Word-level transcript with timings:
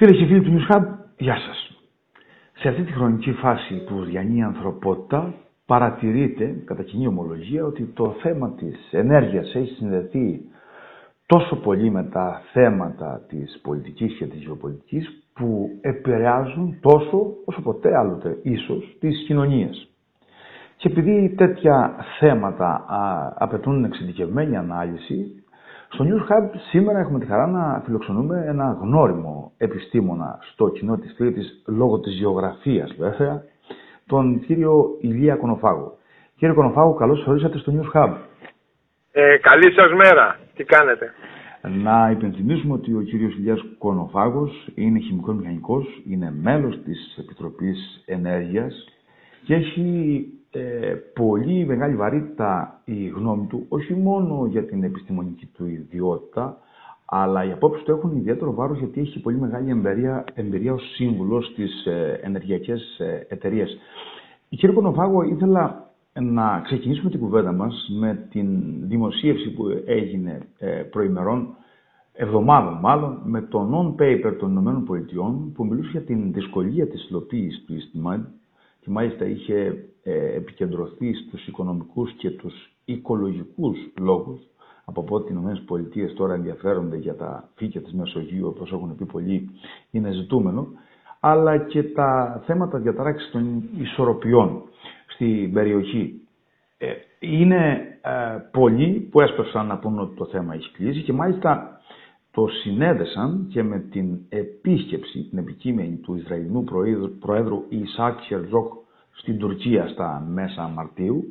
Φίλες 0.00 0.16
και 0.16 0.26
φίλοι 0.26 0.40
του 0.42 0.52
News 0.68 0.84
γεια 1.18 1.36
σας. 1.36 1.80
Σε 2.54 2.68
αυτή 2.68 2.82
τη 2.82 2.92
χρονική 2.92 3.32
φάση 3.32 3.84
που 3.84 4.04
διανύει 4.04 4.38
η 4.38 4.42
ανθρωπότητα 4.42 5.34
παρατηρείται 5.66 6.62
κατά 6.64 6.82
κοινή 6.82 7.06
ομολογία 7.06 7.64
ότι 7.64 7.84
το 7.94 8.14
θέμα 8.22 8.50
της 8.54 8.88
ενέργειας 8.90 9.54
έχει 9.54 9.74
συνδεθεί 9.74 10.40
τόσο 11.26 11.56
πολύ 11.56 11.90
με 11.90 12.02
τα 12.04 12.42
θέματα 12.52 13.24
της 13.28 13.60
πολιτικής 13.62 14.14
και 14.18 14.26
της 14.26 14.40
γεωπολιτικής 14.40 15.24
που 15.34 15.68
επηρεάζουν 15.80 16.78
τόσο 16.80 17.32
όσο 17.44 17.60
ποτέ 17.62 17.96
άλλοτε 17.98 18.38
ίσως 18.42 18.96
τις 19.00 19.24
κοινωνίες. 19.26 19.88
Και 20.76 20.88
επειδή 20.88 21.34
τέτοια 21.36 21.94
θέματα 22.18 22.66
α, 22.88 23.32
απαιτούν 23.38 23.84
εξειδικευμένη 23.84 24.56
ανάλυση, 24.56 25.37
στο 25.88 26.04
News 26.04 26.32
Hub 26.32 26.48
σήμερα 26.70 26.98
έχουμε 26.98 27.18
τη 27.18 27.26
χαρά 27.26 27.46
να 27.46 27.82
φιλοξενούμε 27.84 28.44
ένα 28.46 28.78
γνώριμο 28.80 29.52
επιστήμονα 29.56 30.38
στο 30.52 30.68
κοινό 30.68 30.96
της 30.98 31.14
Κρήτης 31.16 31.62
λόγω 31.66 31.98
της 31.98 32.14
γεωγραφίας 32.14 32.94
βέβαια, 32.98 33.42
τον 34.06 34.40
κύριο 34.40 34.96
Ηλία 35.00 35.34
Κονοφάγο. 35.36 35.96
Κύριε 36.36 36.54
Κονοφάγο, 36.54 36.94
καλώς 36.94 37.26
ορίσατε 37.26 37.58
στο 37.58 37.72
News 37.76 37.96
Hub. 37.98 38.14
Ε, 39.12 39.36
καλή 39.36 39.72
σας 39.72 39.92
μέρα. 39.92 40.38
Τι 40.54 40.64
κάνετε; 40.64 41.12
Να 41.62 42.10
υπενθυμίσουμε 42.10 42.72
ότι 42.72 42.94
ο 42.94 43.00
κύριος 43.00 43.34
Ηλίας 43.34 43.64
Κονοφάγος 43.78 44.68
είναι 44.74 44.98
χημικός 44.98 45.36
μηχανικός, 45.36 46.02
είναι 46.08 46.32
μέλος 46.42 46.82
της 46.84 47.16
Επιτροπής 47.18 48.02
Ενέργειας 48.06 48.84
και 49.44 49.54
έχει 49.54 50.26
ε, 50.50 50.94
πολύ 51.14 51.66
μεγάλη 51.66 51.94
βαρύτητα 51.96 52.80
η 52.84 53.06
γνώμη 53.06 53.46
του, 53.46 53.66
όχι 53.68 53.94
μόνο 53.94 54.46
για 54.46 54.64
την 54.64 54.82
επιστημονική 54.82 55.46
του 55.46 55.66
ιδιότητα, 55.66 56.56
αλλά 57.04 57.44
οι 57.44 57.52
απόψεις 57.52 57.84
του 57.84 57.90
έχουν 57.90 58.16
ιδιαίτερο 58.16 58.54
βάρος 58.54 58.78
γιατί 58.78 59.00
έχει 59.00 59.20
πολύ 59.20 59.36
μεγάλη 59.38 59.70
εμπειρία, 59.70 60.24
εμπειρία 60.34 60.72
ως 60.72 60.82
σύμβουλος 60.94 61.46
στις 61.46 61.86
ε, 61.86 62.20
ενεργειακές 62.22 62.98
ε, 62.98 63.26
εταιρείες. 63.28 63.78
Κύριε 64.48 64.74
Κονοφάγο, 64.74 65.22
ήθελα 65.22 65.90
να 66.20 66.60
ξεκινήσουμε 66.64 67.10
την 67.10 67.20
κουβέντα 67.20 67.52
μας 67.52 67.88
με 67.98 68.26
την 68.30 68.48
δημοσίευση 68.88 69.50
που 69.50 69.64
έγινε 69.86 70.38
ε, 70.58 70.66
προημερών, 70.66 71.54
εβδομάδων 72.12 72.78
μάλλον, 72.80 73.20
με 73.24 73.42
το 73.42 73.68
non-paper 73.72 74.36
των 74.38 74.56
ΗΠΑ 74.56 75.04
που 75.54 75.64
μιλούσε 75.66 75.88
για 75.90 76.02
την 76.02 76.32
δυσκολία 76.32 76.88
της 76.88 77.08
υλοποίησης 77.08 77.64
του 77.64 77.74
EastMed 77.74 78.24
και 78.88 78.94
μάλιστα 78.94 79.24
είχε 79.24 79.84
ε, 80.02 80.34
επικεντρωθεί 80.34 81.14
στους 81.14 81.46
οικονομικούς 81.46 82.12
και 82.12 82.30
τους 82.30 82.54
οικολογικούς 82.84 83.78
λόγους, 83.98 84.40
από 84.84 85.02
πότε 85.02 85.32
οι 85.32 85.36
ΗΠΑ 85.36 86.14
τώρα 86.14 86.34
ενδιαφέρονται 86.34 86.96
για 86.96 87.14
τα 87.16 87.48
φύκια 87.54 87.80
της 87.82 87.92
Μεσογείου, 87.92 88.46
όπως 88.48 88.72
έχουν 88.72 88.96
πει 88.96 89.04
πολλοί, 89.04 89.50
είναι 89.90 90.10
ζητούμενο, 90.12 90.66
αλλά 91.20 91.58
και 91.58 91.82
τα 91.82 92.42
θέματα 92.46 92.78
διαταράξης 92.78 93.30
των 93.30 93.62
ισορροπιών 93.78 94.62
στην 95.14 95.52
περιοχή. 95.52 96.20
Ε, 96.78 96.86
είναι 97.20 97.80
ε, 98.02 98.10
πολλοί 98.50 99.08
που 99.10 99.20
έσπευσαν 99.20 99.66
να 99.66 99.78
πούν 99.78 99.98
ότι 99.98 100.16
το 100.16 100.24
θέμα 100.26 100.54
έχει 100.54 100.70
κλείσει 100.72 101.02
και 101.02 101.12
μάλιστα 101.12 101.80
το 102.38 102.46
συνέδεσαν 102.62 103.46
και 103.50 103.62
με 103.62 103.78
την 103.78 104.18
επίσκεψη, 104.28 105.22
την 105.28 105.38
επικείμενη 105.38 105.96
του 105.96 106.14
Ισραηλινού 106.14 106.64
Προέδρου, 106.64 107.10
Προέδρου 107.18 107.64
Ισάκ 107.68 108.20
Χερζόκ 108.20 108.72
στην 109.12 109.38
Τουρκία 109.38 109.88
στα 109.88 110.26
μέσα 110.30 110.68
Μαρτίου, 110.74 111.24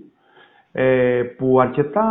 ε, 0.71 1.21
που 1.37 1.59
αρκετά, 1.61 2.03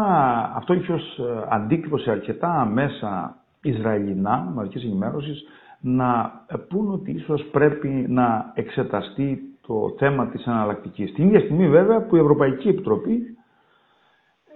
αυτό 0.57 0.75
είχε 0.75 0.93
ως 0.93 1.19
ε, 1.19 1.47
αντίκτυπο 1.51 1.99
σε 1.99 2.11
αρκετά 2.11 2.71
μέσα 2.73 3.37
Ισραηλινά, 3.63 4.53
μαζικής 4.55 4.83
ενημέρωσης, 4.85 5.45
να 5.81 6.33
πούν 6.69 6.93
ότι 6.93 7.11
ίσως 7.11 7.45
πρέπει 7.53 7.89
να 8.09 8.53
εξεταστεί 8.55 9.41
το 9.67 9.95
θέμα 9.99 10.27
της 10.29 10.47
αναλλακτική. 10.47 11.05
Την 11.05 11.27
ίδια 11.27 11.41
στιγμή 11.41 11.69
βέβαια 11.69 12.07
που 12.07 12.17
η 12.17 12.21
Ευρωπαϊκή 12.21 12.69
Επιτροπή 12.69 13.37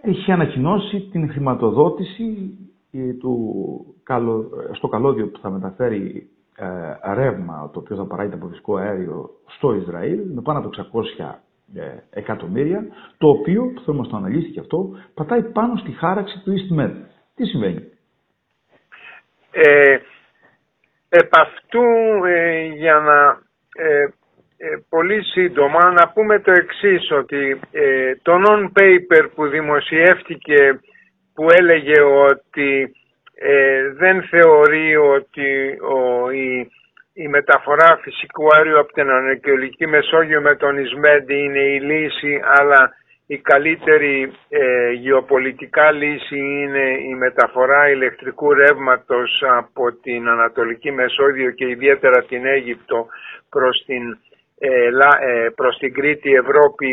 έχει 0.03 0.32
ανακοινώσει 0.32 1.09
την 1.12 1.31
χρηματοδότηση 1.31 2.54
ε, 2.92 3.12
του, 3.12 3.94
στο 4.72 4.88
καλώδιο 4.88 5.26
που 5.28 5.38
θα 5.38 5.50
μεταφέρει 5.50 6.30
ε, 6.56 7.12
ρεύμα 7.14 7.70
το 7.72 7.78
οποίο 7.78 7.96
θα 7.96 8.06
παράγεται 8.06 8.34
από 8.36 8.46
φυσικό 8.48 8.76
αέριο 8.76 9.30
στο 9.46 9.74
Ισραήλ 9.74 10.20
με 10.34 10.42
πάνω 10.42 10.58
από 10.58 10.70
600 11.20 11.34
ε, 11.74 11.98
εκατομμύρια, 12.10 12.86
το 13.18 13.28
οποίο, 13.28 13.62
που 13.74 13.80
θέλουμε 13.80 14.02
να 14.02 14.08
το 14.08 14.16
αναλύσει 14.16 14.50
και 14.50 14.60
αυτό, 14.60 14.90
πατάει 15.14 15.42
πάνω 15.42 15.76
στη 15.76 15.90
χάραξη 15.90 16.42
του 16.44 16.52
EastMed. 16.52 16.92
Τι 17.34 17.44
συμβαίνει; 17.44 17.84
Ε, 19.52 19.96
επ' 21.08 21.36
αυτού, 21.36 21.82
ε, 22.26 22.64
για 22.66 22.94
να 22.94 23.38
ε, 23.84 24.02
ε, 24.56 24.76
πολύ 24.88 25.22
σύντομα 25.22 25.90
να 25.92 26.08
πούμε 26.08 26.38
το 26.40 26.52
εξής, 26.52 27.10
ότι 27.10 27.60
το 28.22 28.32
non-paper 28.46 29.28
που 29.34 29.46
δημοσιεύτηκε 29.48 30.80
που 31.40 31.48
έλεγε 31.50 32.00
ότι 32.00 32.92
ε, 33.34 33.88
δεν 33.92 34.22
θεωρεί 34.22 34.96
ότι 34.96 35.78
ο, 35.96 36.30
η, 36.30 36.70
η 37.12 37.28
μεταφορά 37.28 37.98
φυσικού 38.02 38.48
αέριου 38.54 38.78
από 38.78 38.92
την 38.92 39.10
Ανατολική 39.10 39.86
Μεσόγειο 39.86 40.40
με 40.40 40.54
τον 40.54 40.76
Ισμέντη 40.78 41.34
είναι 41.34 41.58
η 41.58 41.80
λύση, 41.80 42.40
αλλά 42.44 42.92
η 43.26 43.38
καλύτερη 43.38 44.32
ε, 44.48 44.90
γεωπολιτικά 44.90 45.90
λύση 45.90 46.38
είναι 46.38 46.98
η 47.10 47.14
μεταφορά 47.14 47.90
ηλεκτρικού 47.90 48.54
ρεύματος 48.54 49.42
από 49.48 49.92
την 49.92 50.28
Ανατολική 50.28 50.92
Μεσόγειο 50.92 51.50
και 51.50 51.68
ιδιαίτερα 51.68 52.22
την 52.22 52.46
Αίγυπτο 52.46 53.06
προς 53.50 53.82
την, 53.86 54.18
ε, 54.58 54.86
ε 55.20 55.48
προς 55.54 55.76
την 55.78 55.94
Κρήτη, 55.94 56.32
Ευρώπη 56.32 56.92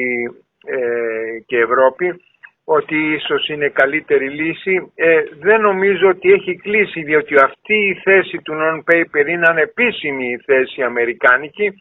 και 1.45 1.57
Ευρώπη 1.57 2.21
ότι 2.69 2.97
ίσως 3.13 3.47
είναι 3.47 3.69
καλύτερη 3.69 4.29
λύση. 4.29 4.91
Ε, 4.95 5.21
δεν 5.39 5.61
νομίζω 5.61 6.07
ότι 6.07 6.31
έχει 6.31 6.55
κλείσει 6.55 7.03
διότι 7.03 7.35
αυτή 7.35 7.75
η 7.75 7.99
θέση 8.03 8.37
του 8.37 8.53
non-paper 8.61 9.27
είναι 9.27 9.47
ανεπίσημη 9.47 10.27
η 10.27 10.41
θέση 10.45 10.81
αμερικάνικη 10.81 11.79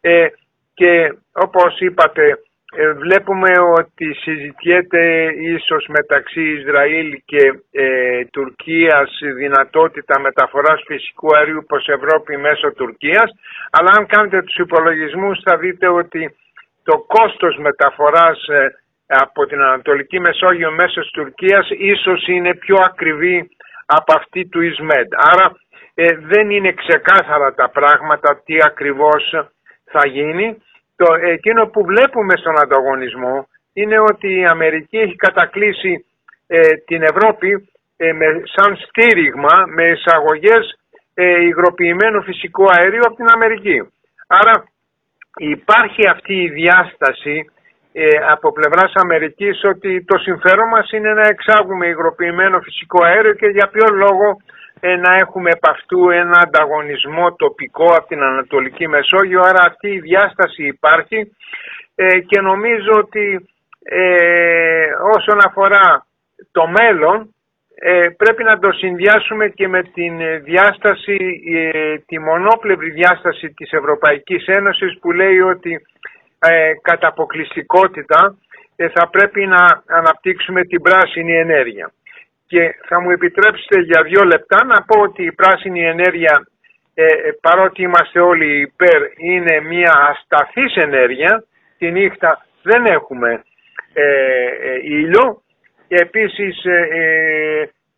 ε, 0.00 0.26
και 0.74 1.14
όπως 1.32 1.80
είπατε 1.80 2.38
ε, 2.76 2.92
βλέπουμε 2.92 3.50
ότι 3.78 4.14
συζητιέται 4.14 5.32
ίσως 5.38 5.86
μεταξύ 5.88 6.42
Ισραήλ 6.42 7.22
και 7.24 7.42
ε, 7.70 8.24
Τουρκίας 8.24 9.10
δυνατότητα 9.36 10.20
μεταφοράς 10.20 10.82
φυσικού 10.86 11.36
αερίου 11.36 11.64
προς 11.66 11.88
Ευρώπη 11.88 12.36
μέσω 12.36 12.72
Τουρκίας 12.72 13.30
αλλά 13.70 13.90
αν 13.98 14.06
κάνετε 14.06 14.42
τους 14.42 14.56
υπολογισμούς 14.56 15.40
θα 15.44 15.56
δείτε 15.56 15.88
ότι 15.88 16.36
το 16.82 17.04
κόστος 17.06 17.56
μεταφοράς 17.56 18.38
από 19.08 19.46
την 19.46 19.60
Ανατολική 19.60 20.20
Μεσόγειο 20.20 20.70
μέσω 20.70 21.00
της 21.00 21.10
Τουρκίας 21.10 21.68
ίσως 21.70 22.26
είναι 22.26 22.54
πιο 22.54 22.76
ακριβή 22.84 23.48
από 23.86 24.12
αυτή 24.16 24.46
του 24.46 24.60
Ισμέντ. 24.60 25.08
Άρα 25.16 25.56
ε, 25.94 26.16
δεν 26.16 26.50
είναι 26.50 26.72
ξεκάθαρα 26.72 27.54
τα 27.54 27.68
πράγματα 27.70 28.42
τι 28.44 28.56
ακριβώς 28.62 29.34
θα 29.84 30.08
γίνει. 30.08 30.62
Το, 30.96 31.14
εκείνο 31.14 31.66
που 31.66 31.84
βλέπουμε 31.84 32.36
στον 32.36 32.58
ανταγωνισμό 32.58 33.48
είναι 33.72 34.00
ότι 34.00 34.38
η 34.40 34.44
Αμερική 34.44 34.96
έχει 34.96 35.16
κατακλείσει 35.16 36.04
ε, 36.46 36.74
την 36.86 37.02
Ευρώπη 37.02 37.68
ε, 37.96 38.12
με, 38.12 38.26
σαν 38.44 38.76
στήριγμα 38.76 39.64
με 39.66 39.84
εισαγωγές 39.84 40.78
ε, 41.14 41.44
υγροποιημένου 41.44 42.22
φυσικού 42.22 42.64
αερίου 42.70 43.06
από 43.06 43.16
την 43.16 43.28
Αμερική. 43.28 43.92
Άρα 44.26 44.64
υπάρχει 45.36 46.08
αυτή 46.08 46.34
η 46.34 46.48
διάσταση 46.48 47.50
ε, 48.00 48.08
από 48.30 48.52
πλευράς 48.52 48.92
Αμερικής 48.94 49.64
ότι 49.64 50.04
το 50.04 50.18
συμφέρον 50.18 50.68
μας 50.68 50.90
είναι 50.90 51.12
να 51.12 51.26
εξάγουμε 51.26 51.86
υγροποιημένο 51.86 52.60
φυσικό 52.60 53.04
αέριο 53.04 53.34
και 53.34 53.46
για 53.46 53.68
ποιο 53.68 53.86
λόγο 53.94 54.36
ε, 54.80 54.96
να 54.96 55.10
έχουμε 55.20 55.50
επ' 55.50 55.68
αυτού 55.68 56.10
ένα 56.10 56.38
ανταγωνισμό 56.38 57.34
τοπικό 57.34 57.94
από 57.94 58.06
την 58.06 58.22
Ανατολική 58.22 58.88
Μεσόγειο. 58.88 59.40
Άρα 59.40 59.62
αυτή 59.66 59.88
η 59.88 60.00
διάσταση 60.00 60.66
υπάρχει 60.66 61.32
ε, 61.94 62.18
και 62.18 62.40
νομίζω 62.40 62.92
ότι 62.94 63.48
όσον 65.16 65.38
αφορά 65.46 66.06
το 66.52 66.66
μέλλον 66.66 67.34
πρέπει 68.16 68.44
να 68.44 68.58
το 68.58 68.72
συνδυάσουμε 68.72 69.48
και 69.48 69.68
με 69.68 69.82
την 69.82 70.42
διάσταση, 70.42 71.16
τη 72.06 72.18
μονόπλευρη 72.18 72.90
διάσταση 72.90 73.52
της 73.56 73.72
Ευρωπαϊκής 73.72 74.46
Ένωσης 74.46 74.98
που 75.00 75.12
λέει 75.12 75.40
ότι 75.40 75.80
ε, 76.38 76.72
κατά 76.82 77.08
αποκλειστικότητα 77.08 78.38
ε, 78.76 78.88
θα 78.88 79.08
πρέπει 79.08 79.46
να 79.46 79.82
αναπτύξουμε 79.86 80.64
την 80.64 80.82
πράσινη 80.82 81.38
ενέργεια. 81.38 81.92
Και 82.46 82.74
θα 82.88 83.00
μου 83.00 83.10
επιτρέψετε 83.10 83.80
για 83.80 84.02
δύο 84.02 84.24
λεπτά 84.24 84.64
να 84.64 84.82
πω 84.82 85.00
ότι 85.00 85.24
η 85.24 85.32
πράσινη 85.32 85.84
ενέργεια 85.84 86.46
ε, 86.94 87.04
ε 87.04 87.32
παρότι 87.40 87.82
είμαστε 87.82 88.20
όλοι 88.20 88.60
υπέρ 88.60 89.02
είναι 89.16 89.60
μια 89.60 89.92
ασταθής 90.10 90.74
ενέργεια 90.76 91.44
τη 91.78 91.90
νύχτα 91.90 92.46
δεν 92.62 92.86
έχουμε 92.86 93.42
ε, 93.92 94.04
ήλιο 94.82 95.42
και 95.88 95.96
επίσης 95.96 96.64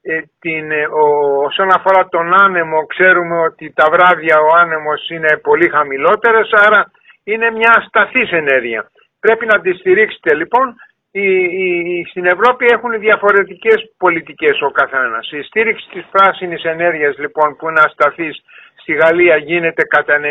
ε, 0.03 0.23
την, 0.41 0.71
ε, 0.71 0.87
ο, 0.87 1.05
όσον 1.45 1.69
αφορά 1.77 2.09
τον 2.09 2.43
άνεμο 2.43 2.87
ξέρουμε 2.87 3.39
ότι 3.39 3.73
τα 3.73 3.87
βράδια 3.91 4.37
ο 4.41 4.57
άνεμος 4.57 5.09
είναι 5.11 5.37
πολύ 5.43 5.69
χαμηλότερες 5.69 6.51
άρα 6.53 6.91
είναι 7.25 7.51
μια 7.51 7.73
ασταθής 7.77 8.31
ενέργεια. 8.31 8.91
Πρέπει 9.21 9.47
να 9.47 9.61
τη 9.61 9.73
στηρίξετε 9.73 10.35
λοιπόν. 10.35 10.75
Οι, 11.13 11.29
οι, 11.43 12.07
στην 12.11 12.27
Ευρώπη 12.27 12.67
έχουν 12.71 12.99
διαφορετικές 12.99 13.95
πολιτικές 13.97 14.61
ο 14.61 14.71
καθένας. 14.71 15.31
Η 15.33 15.43
στήριξη 15.43 15.89
της 15.91 16.05
πράσινης 16.11 16.63
ενέργειας 16.65 17.19
λοιπόν 17.19 17.57
που 17.57 17.69
είναι 17.69 17.83
ασταθής 17.85 18.43
στη 18.75 18.93
Γαλλία 18.93 19.37
γίνεται 19.37 19.83
κατά 19.83 20.21
90% 20.21 20.25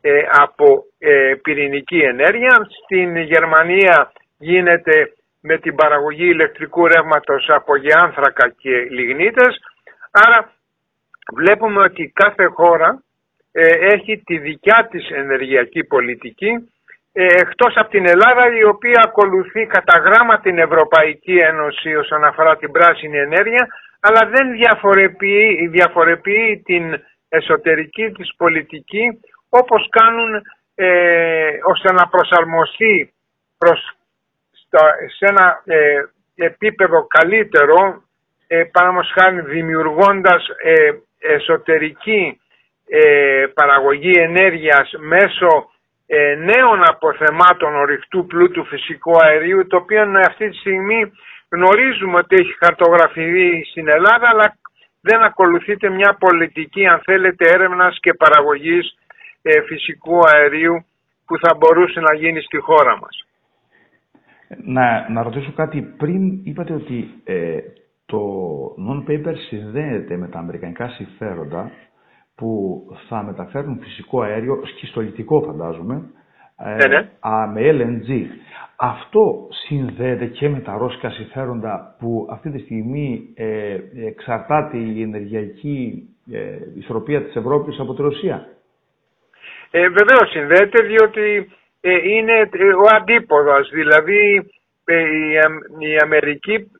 ε, 0.00 0.22
από 0.30 0.84
ε, 0.98 1.34
πυρηνική 1.42 1.98
ενέργεια. 1.98 2.68
Στην 2.82 3.16
Γερμανία 3.16 4.12
γίνεται 4.38 5.12
με 5.40 5.58
την 5.58 5.74
παραγωγή 5.74 6.26
ηλεκτρικού 6.26 6.86
ρεύματος 6.86 7.48
από 7.48 7.76
γεάνθρακα 7.76 8.48
και 8.48 8.70
λιγνίτες. 8.90 9.60
Άρα 10.10 10.52
βλέπουμε 11.34 11.80
ότι 11.80 12.12
κάθε 12.14 12.44
χώρα 12.44 12.88
ε, 12.88 13.03
έχει 13.62 14.22
τη 14.24 14.38
δικιά 14.38 14.88
της 14.90 15.10
ενεργειακή 15.10 15.84
πολιτική 15.84 16.68
ε, 17.16 17.24
εκτός 17.24 17.76
από 17.76 17.90
την 17.90 18.06
Ελλάδα 18.06 18.56
η 18.58 18.64
οποία 18.64 19.00
ακολουθεί 19.04 19.66
κατά 19.66 19.98
γράμμα 19.98 20.40
την 20.40 20.58
Ευρωπαϊκή 20.58 21.36
Ένωση 21.38 21.94
όσον 21.94 22.24
αφορά 22.24 22.56
την 22.56 22.70
πράσινη 22.70 23.18
ενέργεια 23.18 23.66
αλλά 24.00 24.30
δεν 24.34 24.52
διαφοροποιεί, 24.52 25.68
διαφοροποιεί 25.68 26.62
την 26.64 27.02
εσωτερική 27.28 28.10
της 28.10 28.34
πολιτική 28.36 29.20
όπως 29.48 29.88
κάνουν 29.90 30.42
ε, 30.74 31.48
ώστε 31.64 31.92
να 31.92 32.08
προσαρμοστεί 32.08 33.12
προς, 33.58 33.96
σε 35.18 35.26
ένα 35.26 35.62
ε, 35.64 36.02
επίπεδο 36.34 37.06
καλύτερο 37.06 38.02
ε, 38.46 38.62
χάρη 39.14 39.40
δημιουργώντας 39.40 40.48
ε, 40.62 40.90
εσωτερική 41.18 42.40
ε, 42.88 43.46
παραγωγή 43.54 44.12
ενέργειας 44.16 44.92
μέσω 44.98 45.70
ε, 46.06 46.34
νέων 46.34 46.82
αποθεμάτων 46.88 47.74
ορυκτού 47.74 48.26
πλούτου 48.26 48.64
φυσικού 48.64 49.12
αερίου 49.22 49.66
το 49.66 49.76
οποίο 49.76 50.02
αυτή 50.28 50.48
τη 50.48 50.56
στιγμή 50.56 51.12
γνωρίζουμε 51.48 52.18
ότι 52.18 52.34
έχει 52.36 52.56
χαρτογραφηθεί 52.58 53.64
στην 53.70 53.88
Ελλάδα 53.88 54.28
αλλά 54.28 54.56
δεν 55.00 55.22
ακολουθείται 55.22 55.90
μια 55.90 56.16
πολιτική 56.18 56.86
αν 56.86 57.00
θέλετε 57.04 57.44
έρευνας 57.50 57.98
και 58.00 58.14
παραγωγής 58.14 58.96
ε, 59.42 59.60
φυσικού 59.62 60.18
αερίου 60.34 60.84
που 61.26 61.38
θα 61.38 61.54
μπορούσε 61.58 62.00
να 62.00 62.14
γίνει 62.14 62.40
στη 62.40 62.58
χώρα 62.58 62.98
μας. 62.98 63.26
Να, 64.64 65.10
να 65.10 65.22
ρωτήσω 65.22 65.52
κάτι. 65.52 65.82
Πριν 65.82 66.40
είπατε 66.44 66.72
ότι 66.72 67.20
ε, 67.24 67.58
το 68.06 68.20
non-paper 68.88 69.34
συνδέεται 69.48 70.16
με 70.16 70.28
τα 70.28 70.38
αμερικανικά 70.38 70.88
συμφέροντα 70.88 71.70
που 72.36 72.82
θα 73.08 73.22
μεταφέρουν 73.22 73.78
φυσικό 73.82 74.20
αέριο, 74.22 74.62
σχιστολιτικό 74.76 75.40
φαντάζομαι, 75.40 76.02
ε, 76.58 76.74
ναι, 76.74 76.86
ναι. 76.86 77.08
με 77.52 77.60
LNG. 77.70 78.26
Αυτό 78.76 79.48
συνδέεται 79.66 80.26
και 80.26 80.48
με 80.48 80.60
τα 80.60 80.76
ρώσικα 80.78 81.10
συμφέροντα 81.10 81.96
που 81.98 82.28
αυτή 82.30 82.50
τη 82.50 82.58
στιγμή 82.58 83.32
ε, 83.34 83.78
εξαρτάται 84.06 84.76
η 84.76 85.02
ενεργειακή 85.02 86.08
ε, 86.32 86.58
ισορροπία 86.78 87.22
της 87.22 87.34
Ευρώπης 87.36 87.78
από 87.78 87.94
τη 87.94 88.02
Ρωσία. 88.02 88.46
Ε, 89.70 89.88
βεβαίως 89.88 90.30
συνδέεται 90.30 90.82
διότι 90.82 91.50
ε, 91.80 92.08
είναι 92.08 92.48
ο 92.84 92.96
αντίποδας, 92.96 93.68
δηλαδή 93.72 94.50
η 95.78 95.96
Αμερική 96.02 96.70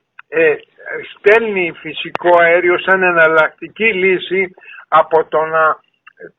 στέλνει 1.15 1.73
φυσικό 1.73 2.31
αέριο 2.43 2.79
σαν 2.79 3.03
εναλλακτική 3.03 3.93
λύση 3.95 4.55
από 5.01 5.25
το 5.29 5.41
να 5.45 5.65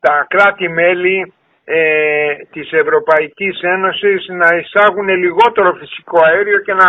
τα 0.00 0.26
κράτη-μέλη 0.28 1.34
ε, 1.64 2.34
της 2.52 2.72
Ευρωπαϊκής 2.72 3.60
Ένωσης 3.62 4.26
να 4.28 4.48
εισάγουν 4.56 5.08
λιγότερο 5.08 5.72
φυσικό 5.72 6.24
αέριο 6.24 6.58
και 6.58 6.74
να, 6.74 6.88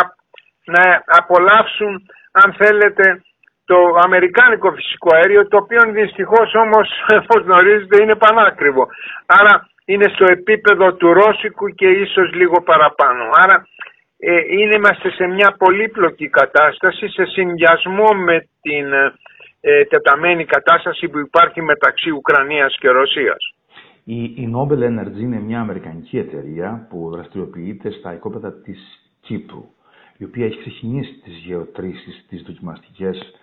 να 0.65 1.03
απολαύσουν 1.05 1.91
αν 2.31 2.55
θέλετε 2.59 3.21
το 3.65 3.77
αμερικάνικο 4.05 4.71
φυσικό 4.71 5.15
αέριο 5.15 5.47
το 5.47 5.57
οποίο 5.57 5.81
δυστυχώς 5.91 6.53
όμως 6.55 6.87
όπως 7.21 7.43
γνωρίζετε 7.43 8.03
είναι 8.03 8.15
πανάκριβο. 8.15 8.87
Άρα 9.25 9.69
είναι 9.85 10.07
στο 10.15 10.25
επίπεδο 10.29 10.93
του 10.93 11.13
ρώσικου 11.13 11.67
και 11.69 11.87
ίσως 11.87 12.33
λίγο 12.33 12.61
παραπάνω. 12.61 13.23
Άρα 13.43 13.67
ε, 14.19 14.31
είναι, 14.57 14.75
είμαστε 14.75 15.09
σε 15.09 15.25
μια 15.27 15.55
πολύπλοκη 15.57 16.27
κατάσταση 16.29 17.09
σε 17.09 17.25
συνδυασμό 17.25 18.09
με 18.13 18.47
την 18.61 18.85
ε, 19.69 19.85
τεταμένη 19.85 20.45
κατάσταση 20.45 21.07
που 21.07 21.19
υπάρχει 21.19 21.61
μεταξύ 21.61 22.09
Ουκρανίας 22.09 22.77
και 22.79 22.89
Ρωσίας. 22.89 23.55
Η, 24.03 24.23
η 24.23 24.53
Nobel 24.55 24.79
Energy 24.83 25.19
είναι 25.19 25.39
μια 25.39 25.59
αμερικανική 25.59 26.17
εταιρεία 26.17 26.87
που 26.89 27.09
δραστηριοποιείται 27.09 27.91
στα 27.91 28.13
οικόπεδα 28.13 28.53
της 28.53 28.79
Κύπρου, 29.21 29.65
η 30.17 30.23
οποία 30.23 30.45
έχει 30.45 30.59
ξεκινήσει 30.59 31.13
τις 31.23 31.33
γεωτρήσεις, 31.45 32.25
τις 32.29 32.41
δοκιμαστικές, 32.41 33.33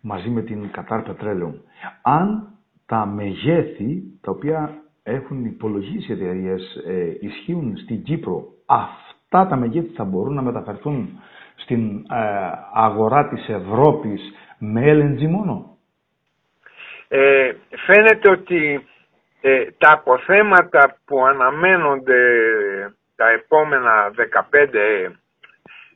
μαζί 0.00 0.28
με 0.28 0.42
την 0.42 0.70
Qatar 0.76 1.02
Petroleum. 1.02 1.54
Αν 2.02 2.48
τα 2.86 3.06
μεγέθη 3.06 4.02
τα 4.20 4.30
οποία 4.30 4.82
έχουν 5.02 5.44
υπολογίσει 5.44 6.12
οι 6.12 6.14
εταιρείες 6.14 6.82
ε, 6.86 7.16
ισχύουν 7.20 7.76
στην 7.76 8.02
Κύπρο, 8.02 8.44
αυτά 8.66 9.46
τα 9.46 9.56
μεγέθη 9.56 9.92
θα 9.94 10.04
μπορούν 10.04 10.34
να 10.34 10.42
μεταφερθούν 10.42 11.08
στην 11.54 11.96
ε, 11.96 12.04
αγορά 12.72 13.28
της 13.28 13.48
Ευρώπης 13.48 14.32
με 14.58 14.82
LNG 14.86 15.28
μόνο; 15.28 15.73
Ε, 17.16 17.52
φαίνεται 17.86 18.30
ότι 18.30 18.88
ε, 19.40 19.64
τα 19.78 19.92
αποθέματα 19.92 20.96
που 21.06 21.26
αναμένονται 21.26 22.18
τα 23.16 23.30
επόμενα 23.30 24.12
15 24.50 24.74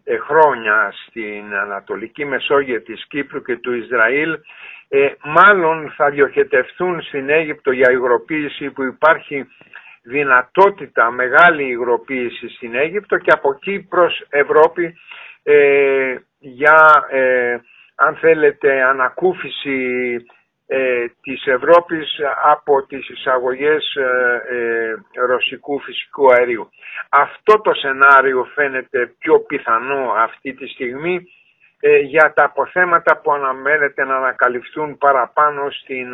ε, 0.04 0.16
χρόνια 0.18 0.92
στην 1.06 1.54
Ανατολική 1.54 2.24
Μεσόγειο 2.24 2.82
της 2.82 3.06
Κύπρου 3.08 3.42
και 3.42 3.56
του 3.56 3.72
Ισραήλ 3.74 4.38
ε, 4.88 5.08
μάλλον 5.24 5.92
θα 5.96 6.10
διοχετευθούν 6.10 7.02
στην 7.02 7.28
Αίγυπτο 7.28 7.70
για 7.70 7.90
υγροποίηση 7.90 8.70
που 8.70 8.82
υπάρχει 8.82 9.46
δυνατότητα 10.02 11.10
μεγάλη 11.10 11.64
υγροποίηση 11.68 12.48
στην 12.48 12.74
Αίγυπτο 12.74 13.18
και 13.18 13.30
από 13.30 13.50
εκεί 13.56 13.86
προς 13.88 14.26
Ευρώπη 14.28 14.96
για 16.38 17.04
αν 17.94 18.16
θέλετε 18.16 18.82
ανακούφιση 18.82 19.76
ε, 20.70 21.06
της 21.22 21.46
Ευρώπης 21.46 22.20
από 22.44 22.86
τις 22.86 23.08
εισαγωγές 23.08 23.94
ε, 23.94 24.42
ε, 24.54 24.94
ρωσικού 25.26 25.80
φυσικού 25.80 26.32
αερίου. 26.32 26.68
Αυτό 27.08 27.60
το 27.60 27.75
σενάριο 27.75 28.44
φαίνεται 28.54 29.14
πιο 29.18 29.40
πιθανό 29.40 30.12
αυτή 30.16 30.54
τη 30.54 30.66
στιγμή 30.66 31.28
ε, 31.80 31.98
για 31.98 32.32
τα 32.32 32.44
αποθέματα 32.44 33.20
που 33.20 33.32
αναμένεται 33.32 34.04
να 34.04 34.16
ανακαλυφθούν 34.16 34.98
παραπάνω 34.98 35.70
στην 35.70 36.08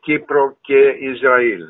Κύπρο 0.00 0.56
και 0.60 0.78
Ισραήλ. 1.00 1.62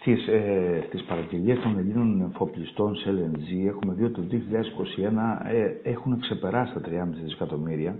Στις, 0.00 0.28
ε, 0.28 0.84
στις 0.86 1.02
παραγγελίες 1.02 1.58
των 1.60 1.78
Ελλήνων 1.78 2.30
εφοπλιστών 2.32 2.96
σε 2.96 3.10
LNG 3.10 3.66
έχουμε 3.66 3.94
δει 3.94 4.04
ότι 4.04 4.14
το 4.14 4.22
2021 4.22 5.40
έχουν 5.82 6.20
ξεπεράσει 6.20 6.72
τα 6.74 6.80
3,5 6.80 7.22
δισεκατομμύρια 7.22 7.96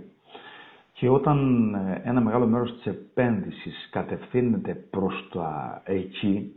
και 0.97 1.09
όταν 1.09 1.73
ε, 1.73 2.01
ένα 2.09 2.21
μεγάλο 2.21 2.45
μέρος 2.47 2.73
της 2.73 2.85
επένδυσης 2.85 3.89
κατευθύνεται 3.91 4.73
προς 4.89 5.27
τα 5.33 5.81
εκεί, 5.85 6.51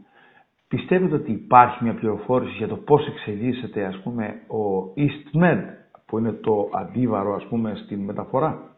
πιστεύετε 0.69 1.15
ότι 1.15 1.31
υπάρχει 1.33 1.85
μια 1.85 1.95
πληροφόρηση 1.95 2.53
για 2.57 2.69
το 2.69 2.77
πώς 2.77 3.07
εξελίσσεται 3.07 3.85
ας 3.85 4.01
πούμε 4.03 4.27
ο 4.49 4.93
EastMed 4.97 5.63
που 6.07 6.19
είναι 6.19 6.33
το 6.33 6.71
αντίβαρο 6.75 7.35
ας 7.35 7.45
πούμε 7.49 7.73
στην 7.85 8.05
μεταφορά; 8.05 8.77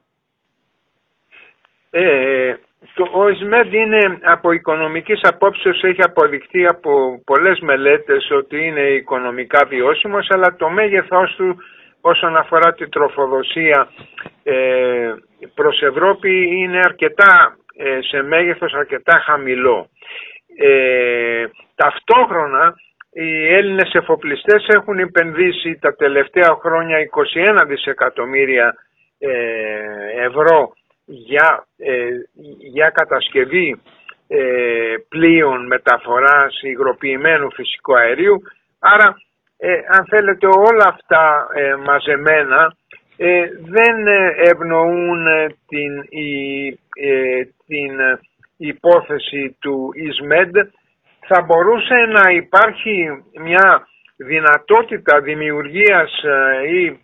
Ε, 1.91 2.55
το 2.95 3.05
EastMed 3.15 3.73
είναι 3.73 4.19
από 4.23 4.53
οικονομικής 4.53 5.21
απόψεως 5.23 5.83
έχει 5.83 6.03
αποδειχθεί 6.03 6.67
από 6.67 7.23
πολλές 7.25 7.61
μελέτες 7.61 8.31
ότι 8.31 8.67
είναι 8.67 8.81
οικονομικά 8.81 9.67
βιώσιμος 9.69 10.27
αλλά 10.31 10.57
το 10.57 10.69
μέγεθός 10.71 11.35
του 11.37 11.57
όσον 12.01 12.37
αφορά 12.37 12.73
την 12.73 12.91
τροφοδοσία 12.91 13.89
ε, 14.43 15.13
προς 15.55 15.83
Ευρώπη 15.83 16.31
είναι 16.57 16.79
αρκετά 16.79 17.57
ε, 17.77 17.99
σε 18.01 18.23
μέγεθος 18.23 18.73
αρκετά 18.75 19.23
χαμηλό. 19.25 19.89
Ε, 20.57 21.47
ταυτόχρονα 21.75 22.75
οι 23.13 23.55
Έλληνες 23.55 23.93
εφοπλιστές 23.95 24.67
έχουν 24.69 24.99
επενδύσει 24.99 25.79
τα 25.81 25.95
τελευταία 25.95 26.57
χρόνια 26.61 26.99
21 27.61 27.65
δισεκατομμύρια 27.67 28.75
ε, 29.19 29.31
ευρώ 30.27 30.73
για, 31.05 31.67
για 32.59 32.91
κατασκευή 32.91 33.81
πλοίων 35.09 35.67
μεταφοράς 35.67 36.63
υγροποιημένου 36.63 37.53
φυσικού 37.53 37.97
αερίου. 37.97 38.43
Άρα, 38.79 39.17
αν 39.89 40.05
θέλετε 40.09 40.47
όλα 40.47 40.87
αυτά 40.87 41.47
μαζεμένα 41.85 42.77
δεν 43.61 44.07
ευνοούν 44.37 45.27
την, 45.69 46.03
την 47.67 48.01
υπόθεση 48.57 49.57
του 49.61 49.91
ΙΣΜΕΔ 49.95 50.51
θα 51.27 51.43
μπορούσε 51.43 51.95
να 51.95 52.31
υπάρχει 52.31 53.23
μια 53.41 53.87
δυνατότητα 54.17 55.21
δημιουργίας 55.21 56.13
ή 56.69 56.99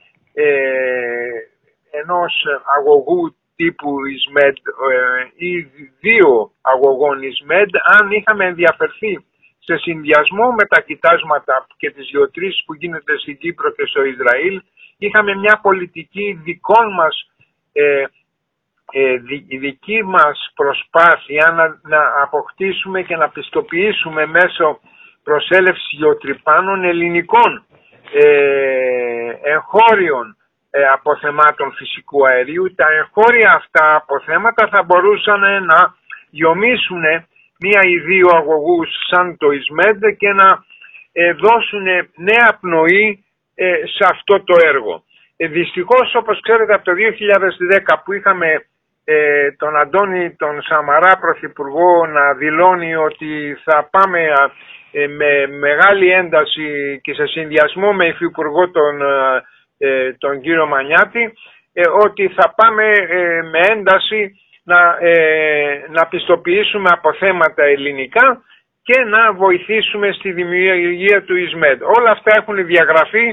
ενός 1.90 2.44
αγωγού 2.78 3.36
τύπου 3.56 4.06
ΙΣΜΕΔ 4.06 4.54
ή 5.36 5.60
δύο 6.00 6.50
αγωγών 6.60 7.22
ΙΣΜΕΔ 7.22 7.68
αν 7.98 8.10
είχαμε 8.10 8.44
ενδιαφερθεί 8.44 9.24
σε 9.66 9.76
συνδυασμό 9.76 10.46
με 10.58 10.64
τα 10.66 10.80
κοιτάσματα 10.80 11.66
και 11.76 11.90
τις 11.90 12.08
γεωτρήσεις 12.10 12.64
που 12.64 12.74
γίνεται 12.74 13.18
στην 13.18 13.38
Κύπρο 13.38 13.70
και 13.70 13.86
στο 13.86 14.04
Ισραήλ 14.04 14.62
είχαμε 14.98 15.34
μια 15.34 15.58
πολιτική 15.62 16.40
δικών 16.44 16.92
μας 16.92 17.30
ε, 17.72 18.04
ε, 18.92 19.16
δική 19.58 20.02
μας 20.04 20.52
προσπάθεια 20.54 21.46
να, 21.50 21.66
να 21.92 22.22
αποκτήσουμε 22.22 23.02
και 23.02 23.16
να 23.16 23.28
πιστοποιήσουμε 23.28 24.26
μέσω 24.26 24.80
προσέλευσης 25.22 25.88
γεωτρυπάνων 25.90 26.84
ελληνικών 26.84 27.66
ε, 28.12 29.30
εγχώριων 29.42 30.36
ε, 30.70 30.84
αποθεμάτων 30.84 31.72
φυσικού 31.72 32.26
αερίου. 32.26 32.74
Τα 32.74 32.86
εγχώρια 32.92 33.52
αυτά 33.52 33.94
αποθέματα 33.94 34.68
θα 34.68 34.82
μπορούσαν 34.82 35.40
να 35.64 35.94
γιομίσουν 36.30 37.02
μία 37.58 37.80
ή 37.84 37.98
δύο 37.98 38.28
αγωγούς 38.32 38.88
σαν 39.10 39.36
το 39.36 39.50
ΙΣΜΕΔ 39.50 39.98
και 40.18 40.28
να 40.28 40.64
ε, 41.12 41.32
δώσουν 41.32 41.84
νέα 42.16 42.58
πνοή 42.60 43.24
ε, 43.54 43.74
σε 43.84 44.04
αυτό 44.10 44.44
το 44.44 44.54
έργο. 44.64 45.04
Ε, 45.36 45.46
δυστυχώς 45.46 46.14
όπως 46.14 46.40
ξέρετε 46.40 46.74
από 46.74 46.84
το 46.84 46.92
2010 47.96 48.00
που 48.04 48.12
είχαμε 48.12 48.66
ε, 49.08 49.52
τον 49.52 49.76
Αντώνη 49.76 50.34
τον 50.36 50.62
Σαμαρά 50.62 51.18
Πρωθυπουργό 51.20 52.06
να 52.06 52.34
δηλώνει 52.34 52.94
ότι 52.94 53.56
θα 53.64 53.88
πάμε 53.90 54.20
ε, 54.90 55.06
με 55.06 55.46
μεγάλη 55.46 56.10
ένταση 56.10 57.00
και 57.02 57.14
σε 57.14 57.26
συνδυασμό 57.26 57.92
με 57.92 58.06
υφυπουργό 58.06 58.70
τον, 58.70 59.02
ε, 59.78 60.12
τον 60.12 60.40
κύριο 60.40 60.66
Μανιάτη 60.66 61.32
ότι 62.04 62.28
θα 62.28 62.54
πάμε 62.56 62.84
με 63.50 63.60
ένταση 63.72 64.40
να, 64.66 64.80
να 65.96 66.06
πιστοποιήσουμε 66.06 66.88
αποθέματα 66.92 67.64
ελληνικά 67.64 68.42
και 68.82 68.98
να 69.14 69.32
βοηθήσουμε 69.32 70.12
στη 70.12 70.32
δημιουργία 70.32 71.22
του 71.22 71.36
ΙΣΜΕΔ. 71.36 71.82
Όλα 71.82 72.10
αυτά 72.10 72.30
έχουν 72.36 72.66
διαγραφεί 72.66 73.26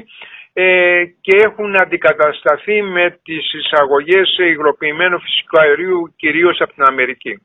ε, 0.53 1.03
και 1.21 1.35
έχουν 1.45 1.81
αντικατασταθεί 1.81 2.81
με 2.81 3.19
τις 3.23 3.53
εισαγωγές 3.53 4.37
υγροποιημένου 4.37 5.19
φυσικού 5.19 5.59
αερίου 5.59 6.13
κυρίως 6.15 6.61
από 6.61 6.73
την 6.73 6.83
Αμερική. 6.83 7.39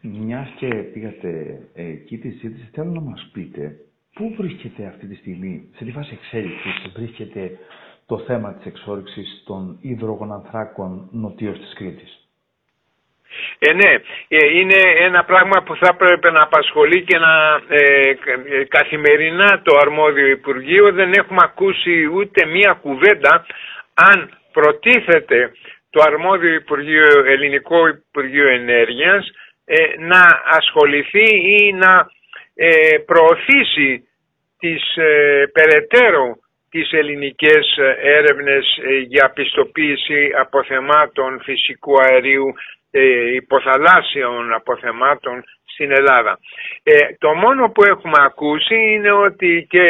Μιας 0.00 0.48
και 0.56 0.68
πήγατε 0.68 1.60
εκεί 1.74 2.18
τη 2.18 2.30
συζήτηση, 2.30 2.70
θέλω 2.74 2.90
να 2.90 3.00
μας 3.00 3.30
πείτε 3.32 3.76
πού 4.14 4.34
βρίσκεται 4.38 4.86
αυτή 4.86 5.06
τη 5.06 5.14
στιγμή, 5.14 5.70
σε 5.76 5.84
τι 5.84 5.90
φάση 5.90 6.18
εξέλιξης 6.20 6.92
βρίσκεται 6.96 7.58
το 8.06 8.18
θέμα 8.18 8.54
της 8.54 8.66
εξόρυξης 8.66 9.42
των 9.46 9.78
υδρογονανθράκων 9.80 11.08
νοτίως 11.12 11.58
της 11.58 11.72
Κρήτης; 11.74 12.21
Ε, 13.64 13.72
ναι, 13.72 13.92
ε, 14.28 14.58
είναι 14.58 14.80
ένα 14.98 15.24
πράγμα 15.24 15.62
που 15.62 15.76
θα 15.76 15.88
έπρεπε 15.92 16.30
να 16.30 16.42
απασχολεί 16.42 17.02
και 17.02 17.18
να 17.18 17.60
ε, 17.68 18.14
καθημερινά 18.68 19.60
το 19.62 19.76
αρμόδιο 19.80 20.26
Υπουργείο. 20.26 20.92
Δεν 20.92 21.12
έχουμε 21.12 21.40
ακούσει 21.42 22.06
ούτε 22.14 22.46
μία 22.46 22.72
κουβέντα 22.82 23.46
αν 23.94 24.38
προτίθεται 24.52 25.52
το 25.90 26.02
αρμόδιο 26.06 26.54
Υπουργείο, 26.54 27.24
Ελληνικό 27.26 27.86
Υπουργείο 27.86 28.48
Ενέργειας 28.48 29.30
ε, 29.64 29.76
να 29.98 30.22
ασχοληθεί 30.44 31.26
ή 31.60 31.72
να 31.72 32.06
προωθήσει 33.06 34.08
τις 34.58 34.82
περαιτέρω 35.52 36.36
τις 36.70 36.92
ελληνικές 36.92 37.78
έρευνες 38.02 38.78
για 39.06 39.30
πιστοποίηση 39.34 40.30
αποθεμάτων 40.40 41.40
φυσικού 41.42 41.94
αερίου 42.02 42.54
ε, 42.94 43.34
υποθαλάσσιων 43.34 44.52
αποθεμάτων 44.52 45.44
στην 45.64 45.90
Ελλάδα. 45.90 46.38
Ε, 46.82 46.96
το 47.18 47.34
μόνο 47.34 47.70
που 47.70 47.82
έχουμε 47.84 48.18
ακούσει 48.18 48.74
είναι 48.74 49.12
ότι, 49.12 49.66
και, 49.70 49.86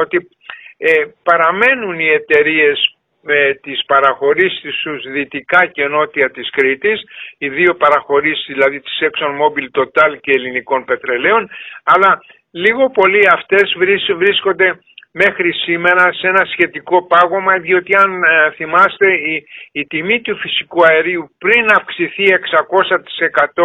ότι 0.00 0.28
ε, 0.76 1.04
παραμένουν 1.22 1.98
οι 1.98 2.08
εταιρείες 2.08 2.96
με 3.22 3.58
τις 3.62 3.84
παραχωρήσεις 3.86 4.74
στους 4.80 5.02
δυτικά 5.12 5.66
και 5.66 5.86
νότια 5.86 6.30
της 6.30 6.50
Κρήτης, 6.50 7.02
οι 7.38 7.48
δύο 7.48 7.74
παραχωρήσεις 7.74 8.44
δηλαδή 8.46 8.80
της 8.80 8.98
ExxonMobil 9.00 9.80
Total 9.80 10.16
και 10.20 10.32
ελληνικών 10.34 10.84
πετρελαίων, 10.84 11.50
αλλά 11.84 12.20
λίγο 12.50 12.90
πολύ 12.90 13.22
αυτές 13.32 13.74
βρίσκονται 14.16 14.78
μέχρι 15.12 15.52
σήμερα 15.52 16.12
σε 16.12 16.26
ένα 16.26 16.44
σχετικό 16.52 17.06
πάγωμα 17.06 17.58
διότι 17.58 17.96
αν 17.96 18.22
ε, 18.22 18.50
θυμάστε 18.50 19.12
η, 19.12 19.44
η 19.72 19.86
τιμή 19.86 20.20
του 20.20 20.36
φυσικού 20.36 20.84
αερίου 20.84 21.30
πριν 21.38 21.66
αυξηθεί 21.76 22.24
600% 22.24 23.62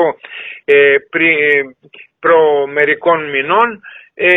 ε, 0.66 0.96
πριν, 1.10 1.28
ε, 1.28 1.76
προ 2.20 2.68
μερικών 2.68 3.30
μηνών 3.30 3.82
ε, 4.14 4.32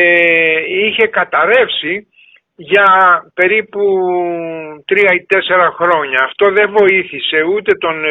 είχε 0.85 1.07
καταρρεύσει 1.07 2.07
για 2.57 2.87
περίπου 3.35 3.83
τρία 4.87 5.13
ή 5.15 5.25
τέσσερα 5.25 5.71
χρόνια. 5.71 6.19
Αυτό 6.25 6.53
δεν 6.53 6.71
βοήθησε 6.79 7.43
ούτε 7.43 7.77
τον, 7.77 8.03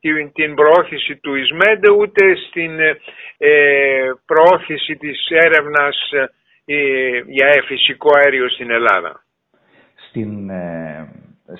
την, 0.00 0.32
την 0.32 0.54
προώθηση 0.54 1.16
του 1.16 1.34
ΙΣΜΕΝΤ 1.34 1.88
ούτε 1.88 2.36
στην 2.48 2.78
προώθηση 4.26 4.96
της 4.96 5.26
έρευνας 5.28 5.96
για 7.26 7.62
φυσικό 7.66 8.10
αέριο 8.18 8.48
στην 8.48 8.70
Ελλάδα. 8.70 9.24
Στην, 10.08 10.50
ε, 10.50 11.08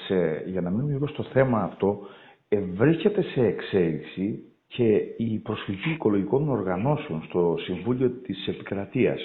σε, 0.07 0.43
για 0.47 0.61
να 0.61 0.71
μείνουμε 0.71 0.93
λίγο 0.93 1.07
στο 1.07 1.23
θέμα 1.23 1.63
αυτό, 1.63 2.07
ε, 2.49 2.59
βρίσκεται 2.61 3.23
σε 3.23 3.41
εξέλιξη 3.47 4.43
και 4.67 4.95
η 5.17 5.39
προσφυγή 5.43 5.91
οικολογικών 5.93 6.49
οργανώσεων 6.49 7.23
στο 7.29 7.57
Συμβούλιο 7.61 8.11
της 8.11 8.47
Επικρατείας. 8.49 9.21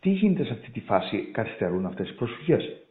Τι 0.00 0.10
γίνεται 0.10 0.44
σε 0.44 0.52
αυτή 0.52 0.70
τη 0.70 0.80
φάση, 0.80 1.28
καθυστερούν 1.32 1.86
αυτές 1.86 2.08
οι 2.10 2.14
προσφυγές; 2.14 2.85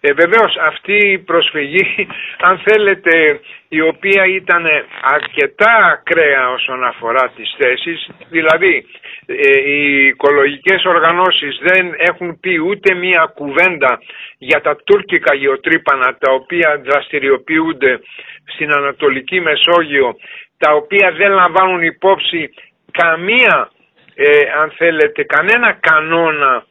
Ε, 0.00 0.12
βεβαίως 0.12 0.56
αυτή 0.60 0.96
η 1.12 1.18
προσφυγή, 1.18 2.06
αν 2.48 2.62
θέλετε, 2.64 3.40
η 3.68 3.80
οποία 3.80 4.24
ήταν 4.26 4.66
αρκετά 5.02 5.74
ακραία 5.92 6.50
όσον 6.50 6.84
αφορά 6.84 7.32
τις 7.36 7.54
θέσεις, 7.58 8.08
δηλαδή 8.28 8.86
ε, 9.26 9.70
οι 9.70 10.06
οικολογικές 10.06 10.84
οργανώσεις 10.84 11.58
δεν 11.62 11.94
έχουν 11.96 12.40
πει 12.40 12.58
ούτε 12.58 12.94
μία 12.94 13.32
κουβέντα 13.34 13.98
για 14.38 14.60
τα 14.60 14.76
τουρκικά 14.76 15.34
γεωτρύπανα 15.34 16.16
τα 16.18 16.32
οποία 16.32 16.80
δραστηριοποιούνται 16.84 18.00
στην 18.44 18.72
Ανατολική 18.72 19.40
Μεσόγειο, 19.40 20.16
τα 20.58 20.72
οποία 20.72 21.12
δεν 21.12 21.32
λαμβάνουν 21.32 21.82
υπόψη 21.82 22.50
καμία, 22.90 23.70
ε, 24.14 24.38
αν 24.60 24.72
θέλετε, 24.76 25.22
κανένα 25.22 25.72
κανόνα 25.80 26.66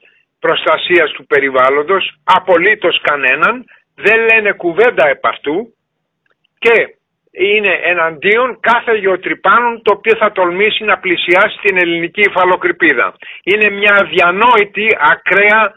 προστασίας 0.45 1.11
του 1.11 1.25
περιβάλλοντος, 1.25 2.03
απολύτως 2.23 3.01
κανέναν, 3.01 3.65
δεν 3.95 4.17
λένε 4.29 4.51
κουβέντα 4.51 5.07
επ' 5.07 5.25
αυτού 5.25 5.73
και 6.59 6.95
είναι 7.31 7.73
εναντίον 7.83 8.59
κάθε 8.59 8.93
γεωτρυπάνων 8.97 9.81
το 9.81 9.93
οποίο 9.97 10.15
θα 10.17 10.31
τολμήσει 10.31 10.83
να 10.83 10.97
πλησιάσει 10.97 11.57
την 11.61 11.77
ελληνική 11.77 12.21
υφαλοκρηπίδα. 12.21 13.15
Είναι 13.43 13.69
μια 13.69 13.93
αδιανόητη, 14.01 14.87
ακραία, 15.11 15.73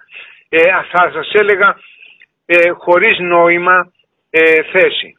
ε, 0.48 0.60
θα 0.92 1.10
σας 1.14 1.32
έλεγα, 1.32 1.78
ε, 2.46 2.70
χωρίς 2.70 3.18
νόημα 3.18 3.92
ε, 4.30 4.62
θέση. 4.72 5.16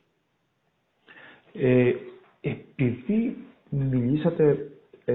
Ε, 1.54 1.94
επειδή 2.42 3.38
μιλήσατε 3.70 4.58
ε, 5.06 5.13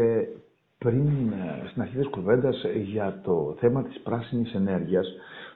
πριν 0.83 1.33
ε, 1.33 1.69
στην 1.69 1.83
αρχή 1.83 1.97
της 1.97 2.09
κουβέντας 2.09 2.65
για 2.75 3.21
το 3.25 3.57
θέμα 3.61 3.83
της 3.85 4.01
πράσινης 4.03 4.55
ενέργειας, 4.55 5.07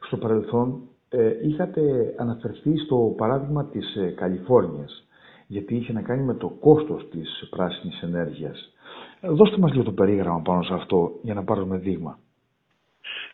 στο 0.06 0.16
παρελθόν 0.16 0.80
ε, 1.08 1.30
είχατε 1.48 1.80
αναφερθεί 2.18 2.76
στο 2.78 3.14
παράδειγμα 3.16 3.64
της 3.72 3.96
ε, 3.96 4.14
Καλιφόρνιας, 4.16 5.06
γιατί 5.46 5.74
είχε 5.76 5.92
να 5.92 6.02
κάνει 6.02 6.22
με 6.22 6.34
το 6.34 6.48
κόστος 6.60 7.08
της 7.10 7.46
πράσινης 7.50 8.02
ενέργειας. 8.02 8.74
Ε, 9.20 9.28
δώστε 9.28 9.58
μας 9.58 9.70
λίγο 9.72 9.84
το 9.84 9.92
περίγραμμα 9.92 10.40
πάνω 10.44 10.62
σε 10.62 10.74
αυτό, 10.74 11.10
για 11.22 11.34
να 11.34 11.44
πάρουμε 11.44 11.76
δείγμα. 11.78 12.18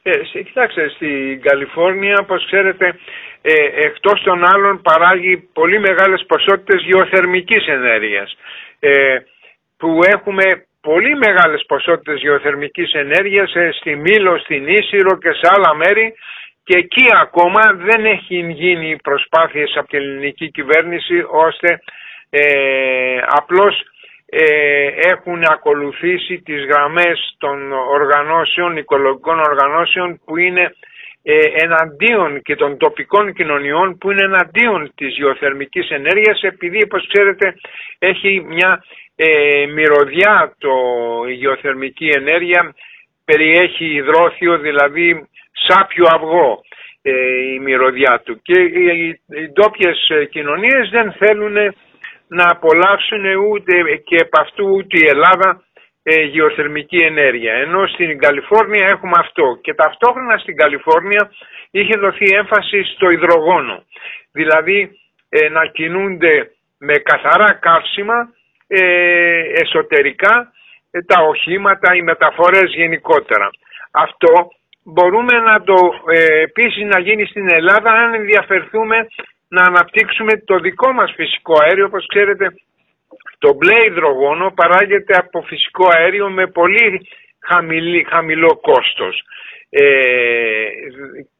Ε, 0.03 0.43
κοιτάξτε, 0.43 0.89
στην 0.89 1.41
Καλιφόρνια, 1.41 2.19
όπως 2.21 2.47
ξέρετε, 2.47 2.87
ε, 3.43 3.53
εκτός 3.87 4.23
των 4.23 4.45
άλλων 4.45 4.83
παράγει 4.83 5.37
πολύ 5.53 5.79
μεγάλες 5.81 6.25
ποσότητες 6.29 6.83
γεωθερμικής 6.83 7.67
ενέργειας, 7.67 8.37
ε, 8.79 9.19
που 9.77 9.99
έχουμε 10.03 10.67
πολύ 10.83 11.17
μεγάλες 11.17 11.65
ποσότητες 11.67 12.21
γεωθερμικής 12.21 12.93
ενέργειας 12.93 13.55
ε, 13.55 13.71
στη 13.73 13.97
Μήλο, 13.97 14.39
στην 14.39 14.67
Ίσυρο 14.67 15.19
και 15.19 15.33
σε 15.33 15.47
άλλα 15.55 15.75
μέρη. 15.75 16.15
Και 16.65 16.79
εκεί 16.79 17.07
ακόμα 17.21 17.61
δεν 17.75 18.05
έχει 18.05 18.53
γίνει 18.53 18.97
προσπάθειες 19.03 19.73
από 19.77 19.89
την 19.89 19.99
ελληνική 19.99 20.51
κυβέρνηση 20.51 21.25
ώστε 21.31 21.83
ε, 22.31 23.19
απλώς 23.27 23.83
ε, 24.27 24.87
έχουν 25.13 25.43
ακολουθήσει 25.45 26.43
τις 26.45 26.65
γραμμές 26.65 27.35
των 27.39 27.73
οργανώσεων, 27.73 28.77
οικολογικών 28.77 29.39
οργανώσεων 29.39 30.21
που 30.25 30.37
είναι 30.37 30.75
ε, 31.23 31.39
εναντίον 31.53 32.43
και 32.43 32.57
των 32.57 32.77
τοπικών 32.77 33.33
κοινωνιών 33.33 33.99
που 33.99 34.11
είναι 34.11 34.25
εναντίον 34.25 34.93
της 34.95 35.17
γεωθερμικής 35.17 35.91
ενέργειας 35.91 36.43
επειδή 36.43 36.83
όπως 36.83 37.09
ξέρετε 37.13 37.55
έχει 37.99 38.45
μια 38.49 38.85
ε, 39.25 39.67
μυρωδιά 39.67 40.55
το, 40.59 40.71
η 41.29 41.33
γεωθερμική 41.33 42.09
ενέργεια 42.09 42.75
περιέχει 43.25 43.85
υδρόθιο 43.85 44.59
δηλαδή 44.59 45.29
σάπιο 45.53 46.05
αυγό 46.09 46.61
ε, 47.03 47.13
η 47.55 47.59
μυρωδιά 47.59 48.23
του 48.25 48.43
και 48.43 48.61
οι, 48.61 49.09
οι 49.09 49.49
ντόπιες 49.53 50.11
κοινωνίες 50.31 50.89
δεν 50.91 51.13
θέλουν 51.13 51.55
να 52.27 52.45
απολαύσουν 52.49 53.25
ούτε 53.51 53.73
και 54.05 54.17
από 54.17 54.41
αυτού 54.41 54.65
ούτε 54.77 54.99
η 54.99 55.07
Ελλάδα 55.09 55.63
ε, 56.03 56.23
γεωθερμική 56.23 56.97
ενέργεια. 56.97 57.55
Ενώ 57.55 57.87
στην 57.87 58.19
Καλιφόρνια 58.19 58.87
έχουμε 58.87 59.17
αυτό 59.17 59.59
και 59.63 59.75
ταυτόχρονα 59.75 60.39
στην 60.39 60.57
Καλιφόρνια 60.57 61.33
είχε 61.71 61.99
δοθεί 61.99 62.35
έμφαση 62.35 62.83
στο 62.83 63.11
υδρογόνο. 63.11 63.85
Δηλαδή 64.33 64.91
ε, 65.29 65.49
να 65.49 65.67
κινούνται 65.67 66.51
με 66.79 66.93
καθαρά 66.93 67.53
καύσιμα 67.53 68.35
ε, 68.75 69.43
εσωτερικά 69.63 70.53
ε, 70.91 71.03
τα 71.03 71.23
οχήματα, 71.23 71.95
οι 71.95 72.03
μεταφορές 72.03 72.75
γενικότερα. 72.75 73.51
Αυτό 73.91 74.33
μπορούμε 74.85 75.39
να 75.39 75.63
το 75.63 75.75
ε, 76.13 76.41
επίσης 76.43 76.85
να 76.85 77.01
γίνει 77.01 77.27
στην 77.27 77.47
Ελλάδα 77.51 77.91
αν 77.91 78.15
ενδιαφερθούμε 78.15 79.07
να 79.49 79.63
αναπτύξουμε 79.63 80.33
το 80.37 80.59
δικό 80.59 80.93
μας 80.93 81.13
φυσικό 81.17 81.55
αέριο. 81.63 81.87
Όπως 81.87 82.07
ξέρετε 82.07 82.55
το 83.39 83.55
μπλε 83.55 83.85
υδρογόνο 83.85 84.53
παράγεται 84.55 85.17
από 85.17 85.43
φυσικό 85.43 85.89
αέριο 85.97 86.31
με 86.31 86.47
πολύ 86.47 87.09
χαμηλό 88.09 88.59
κόστος. 88.61 89.23
Ε, 89.71 89.83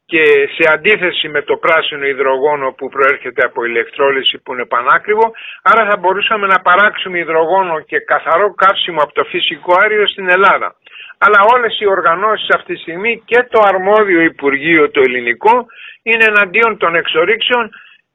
και 0.05 0.23
σε 0.55 0.71
αντίθεση 0.73 1.27
με 1.27 1.41
το 1.41 1.55
πράσινο 1.57 2.05
υδρογόνο 2.05 2.71
που 2.77 2.89
προέρχεται 2.89 3.45
από 3.45 3.63
ηλεκτρόλυση 3.63 4.41
που 4.43 4.53
είναι 4.53 4.65
πανάκριβο, 4.65 5.31
άρα 5.63 5.89
θα 5.89 5.97
μπορούσαμε 5.97 6.47
να 6.47 6.59
παράξουμε 6.59 7.19
υδρογόνο 7.19 7.79
και 7.79 7.99
καθαρό 7.99 8.53
καύσιμο 8.53 8.99
από 9.01 9.13
το 9.13 9.23
φυσικό 9.23 9.73
αέριο 9.79 10.07
στην 10.07 10.29
Ελλάδα. 10.29 10.75
Αλλά 11.17 11.39
όλες 11.53 11.79
οι 11.79 11.87
οργανώσεις 11.87 12.49
αυτή 12.55 12.73
τη 12.73 12.79
στιγμή 12.79 13.23
και 13.25 13.47
το 13.49 13.59
αρμόδιο 13.63 14.21
Υπουργείο 14.21 14.91
το 14.91 15.01
ελληνικό 15.01 15.65
είναι 16.03 16.25
εναντίον 16.27 16.77
των 16.77 16.95
εξορίξεων 16.95 17.71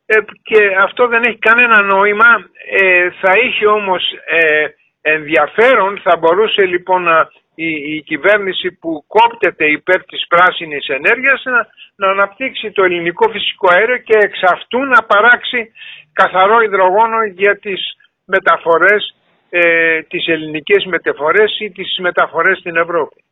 ε, 0.07 0.19
και 0.43 0.59
αυτό 0.83 1.07
δεν 1.07 1.23
έχει 1.23 1.39
κανένα 1.39 1.83
νόημα. 1.83 2.49
Ε, 2.81 3.11
θα 3.21 3.33
είχε 3.45 3.67
όμως 3.67 4.03
ε, 4.27 4.67
ενδιαφέρον, 5.01 6.01
θα 6.05 6.17
μπορούσε 6.17 6.65
λοιπόν 6.65 7.03
να, 7.03 7.29
η, 7.67 7.71
η, 7.95 8.03
κυβέρνηση 8.03 8.73
που 8.81 9.05
κόπτεται 9.07 9.65
υπέρ 9.71 10.05
της 10.05 10.27
πράσινης 10.29 10.87
ενέργειας 10.89 11.43
να, 11.45 11.61
να 11.97 12.13
αναπτύξει 12.13 12.71
το 12.73 12.85
ελληνικό 12.85 13.31
φυσικό 13.31 13.69
αέριο 13.75 13.99
και 13.99 14.19
εξ 14.19 14.43
αυτού 14.43 14.79
να 14.79 15.03
παράξει 15.03 15.71
καθαρό 16.13 16.61
υδρογόνο 16.61 17.19
για 17.35 17.59
τις 17.59 17.81
μεταφορές, 18.25 19.17
ε, 19.51 20.03
τις 20.03 20.27
ελληνικές 20.27 20.85
μεταφορές 20.85 21.61
ή 21.61 21.71
τις 21.71 21.99
μεταφορές 22.01 22.59
στην 22.59 22.77
Ευρώπη. 22.77 23.25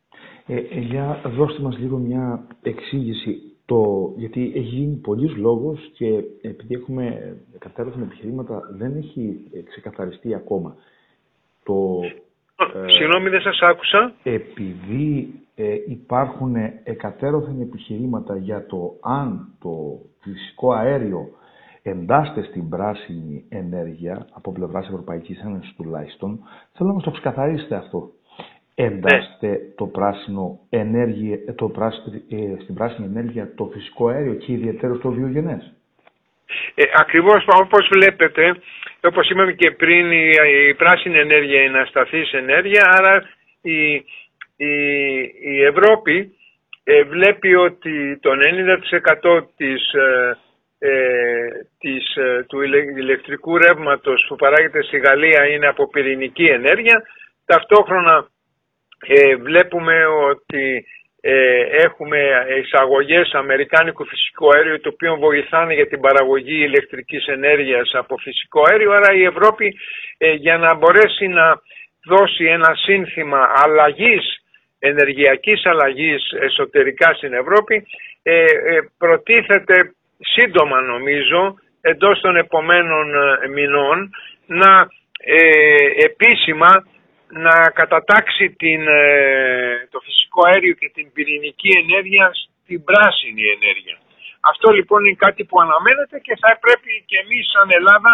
Ε, 0.47 0.59
για 0.69 1.21
δώστε 1.23 1.61
μας 1.61 1.77
λίγο 1.77 1.97
μια 1.97 2.47
εξήγηση 2.61 3.41
το, 3.65 4.13
γιατί 4.17 4.51
έχει 4.55 4.75
γίνει 4.75 4.95
πολλής 4.95 5.35
λόγος 5.35 5.91
και 5.93 6.07
επειδή 6.41 6.73
έχουμε 6.73 7.35
κατέρωθεν 7.59 8.01
επιχειρήματα 8.01 8.61
δεν 8.71 8.95
έχει 8.95 9.23
ξεκαθαριστεί 9.69 10.33
ακόμα. 10.33 10.75
Το, 11.63 12.01
ε, 12.57 12.89
Συγγνώμη 12.91 13.29
δεν 13.29 13.41
σας 13.41 13.59
άκουσα. 13.61 14.13
Επειδή 14.23 15.33
ε, 15.55 15.75
υπάρχουν 15.87 16.55
εκατέρωθεν 16.83 17.61
επιχειρήματα 17.61 18.37
για 18.37 18.65
το 18.65 18.93
αν 19.01 19.47
το 19.59 19.99
φυσικό 20.21 20.71
αέριο 20.71 21.29
εντάσσεται 21.83 22.43
στην 22.43 22.69
πράσινη 22.69 23.45
ενέργεια 23.49 24.27
από 24.31 24.51
πλευράς 24.51 24.87
Ευρωπαϊκής 24.87 25.39
Ένωσης 25.39 25.73
τουλάχιστον, 25.75 26.39
θέλω 26.73 26.89
να 26.89 26.95
μας 26.95 27.03
το 27.03 27.11
ξεκαθαρίσετε 27.11 27.75
αυτό 27.75 28.11
εντάσσεται 28.79 29.47
ναι. 29.47 29.57
το 29.75 29.85
πράσινο 29.85 30.59
ενέργεια, 30.69 31.55
το 31.55 31.71
ε, 32.29 32.61
στην 32.61 32.75
πράσινη 32.75 33.07
ενέργεια 33.07 33.53
το 33.55 33.69
φυσικό 33.73 34.07
αέριο 34.07 34.33
και 34.33 34.51
ιδιαίτερο 34.51 34.97
το 34.97 35.11
βιογενές. 35.11 35.73
Ε, 36.75 36.83
ακριβώς 36.99 37.47
όπως 37.63 37.89
βλέπετε, 37.91 38.59
όπως 39.07 39.29
είπαμε 39.29 39.53
και 39.53 39.71
πριν, 39.71 40.11
η, 40.11 40.73
πράσινη 40.77 41.17
ενέργεια 41.17 41.61
είναι 41.61 41.79
ασταθής 41.79 42.31
ενέργεια, 42.33 42.89
άρα 42.97 43.29
η, 43.61 43.93
η, 44.55 44.73
η 45.41 45.63
Ευρώπη 45.63 46.31
ε, 46.83 47.03
βλέπει 47.03 47.55
ότι 47.55 48.17
το 48.21 48.31
90% 49.23 49.45
της, 49.57 49.93
ε, 49.93 50.37
ε, 50.79 51.47
της, 51.79 52.15
ε, 52.15 52.45
του 52.47 52.61
ηλεκτρικού 52.97 53.57
ρεύματος 53.57 54.25
που 54.27 54.35
παράγεται 54.35 54.83
στη 54.83 54.97
Γαλλία 54.97 55.47
είναι 55.47 55.67
από 55.67 55.87
πυρηνική 55.87 56.45
ενέργεια, 56.45 57.03
ταυτόχρονα 57.45 58.27
ε, 59.07 59.35
βλέπουμε 59.35 60.05
ότι 60.05 60.65
ε, 60.75 60.79
έχουμε 61.71 62.19
εισαγωγές 62.63 63.33
αμερικάνικου 63.33 64.05
φυσικού 64.05 64.49
αέριου 64.55 64.79
το 64.79 64.89
οποίο 64.93 65.15
βοηθάνε 65.15 65.73
για 65.73 65.87
την 65.87 65.99
παραγωγή 65.99 66.63
ηλεκτρικής 66.63 67.25
ενέργειας 67.27 67.91
από 67.93 68.17
φυσικό 68.17 68.63
αέριο. 68.69 68.91
Άρα 68.91 69.13
η 69.13 69.23
Ευρώπη 69.23 69.77
ε, 70.17 70.31
για 70.31 70.57
να 70.57 70.75
μπορέσει 70.75 71.27
να 71.27 71.61
δώσει 72.05 72.45
ένα 72.45 72.75
σύνθημα 72.75 73.49
αλλαγής 73.63 74.41
ενεργειακής 74.79 75.65
αλλαγής 75.65 76.31
εσωτερικά 76.39 77.13
στην 77.13 77.33
Ευρώπη 77.33 77.87
ε, 78.23 78.45
προτίθεται 78.97 79.93
σύντομα 80.19 80.81
νομίζω 80.81 81.55
εντός 81.81 82.19
των 82.19 82.35
επομένων 82.35 83.07
μηνών 83.53 84.09
να 84.45 84.87
επίσημα 86.03 86.85
να 87.29 87.71
κατατάξει 87.73 88.49
την, 88.49 88.87
ε, 88.87 89.87
το 89.91 89.99
φυσικό 90.37 90.41
αέριο 90.47 90.73
και 90.81 90.89
την 90.97 91.11
πυρηνική 91.13 91.71
ενέργεια 91.83 92.25
στην 92.63 92.83
πράσινη 92.89 93.43
ενέργεια. 93.57 93.97
Αυτό 94.51 94.67
λοιπόν 94.77 94.99
είναι 95.05 95.23
κάτι 95.25 95.41
που 95.47 95.57
αναμένεται 95.65 96.17
και 96.25 96.35
θα 96.43 96.51
πρέπει 96.63 96.91
και 97.09 97.17
εμείς 97.23 97.43
σαν 97.53 97.67
Ελλάδα 97.79 98.11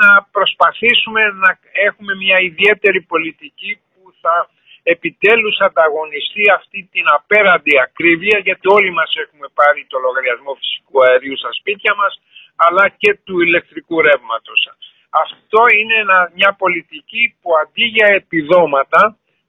να 0.00 0.08
προσπαθήσουμε 0.36 1.20
να 1.44 1.50
έχουμε 1.88 2.12
μια 2.22 2.38
ιδιαίτερη 2.50 3.00
πολιτική 3.12 3.70
που 3.92 4.02
θα 4.22 4.34
επιτέλους 4.82 5.56
ανταγωνιστεί 5.68 6.44
αυτή 6.58 6.78
την 6.92 7.04
απέραντη 7.18 7.74
ακρίβεια 7.86 8.38
γιατί 8.46 8.66
όλοι 8.76 8.90
μας 8.98 9.10
έχουμε 9.24 9.46
πάρει 9.58 9.80
το 9.92 9.98
λογαριασμό 10.06 10.52
φυσικού 10.60 10.96
αερίου 11.06 11.36
στα 11.42 11.52
σπίτια 11.58 11.92
μας 12.00 12.12
αλλά 12.66 12.84
και 13.00 13.10
του 13.24 13.40
ηλεκτρικού 13.46 13.96
ρεύματος. 14.08 14.60
Αυτό 15.24 15.60
είναι 15.78 15.98
μια 16.38 16.50
πολιτική 16.62 17.22
που 17.40 17.50
αντί 17.62 17.84
για 17.96 18.08
επιδόματα 18.20 19.00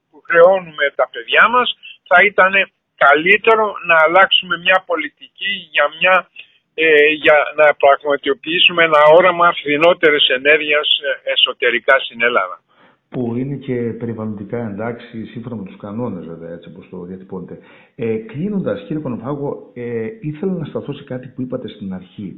που 0.09 0.17
χρεώνουμε 0.27 0.85
τα 0.99 1.05
παιδιά 1.11 1.45
μας 1.55 1.67
θα 2.09 2.19
ήταν 2.31 2.53
καλύτερο 3.05 3.65
να 3.89 3.95
αλλάξουμε 4.05 4.55
μια 4.65 4.77
πολιτική 4.89 5.51
για, 5.73 5.85
μια, 5.99 6.15
ε, 6.73 7.11
για 7.23 7.37
να 7.59 7.65
πραγματοποιήσουμε 7.81 8.81
ένα 8.89 9.01
όραμα 9.17 9.47
φθηνότερης 9.59 10.25
ενέργειας 10.39 10.87
ε, 11.07 11.31
εσωτερικά 11.33 11.95
στην 12.05 12.19
Ελλάδα. 12.27 12.57
Που 13.13 13.21
είναι 13.39 13.55
και 13.65 13.75
περιβαλλοντικά 14.01 14.59
εντάξει 14.71 15.25
σύμφωνα 15.31 15.55
με 15.55 15.63
τους 15.67 15.77
κανόνες 15.85 16.25
βέβαια 16.31 16.51
έτσι 16.55 16.69
όπως 16.71 16.85
το 16.89 16.97
διατυπώνετε. 17.09 17.55
Ε, 17.95 18.15
κλείνοντας 18.31 18.77
κύριε 18.85 19.01
Κονοφάγο, 19.01 19.71
ε, 19.73 20.07
ήθελα 20.29 20.53
να 20.53 20.65
σταθώ 20.65 20.93
σε 20.93 21.03
κάτι 21.03 21.27
που 21.27 21.41
είπατε 21.41 21.67
στην 21.67 21.93
αρχή 21.93 22.29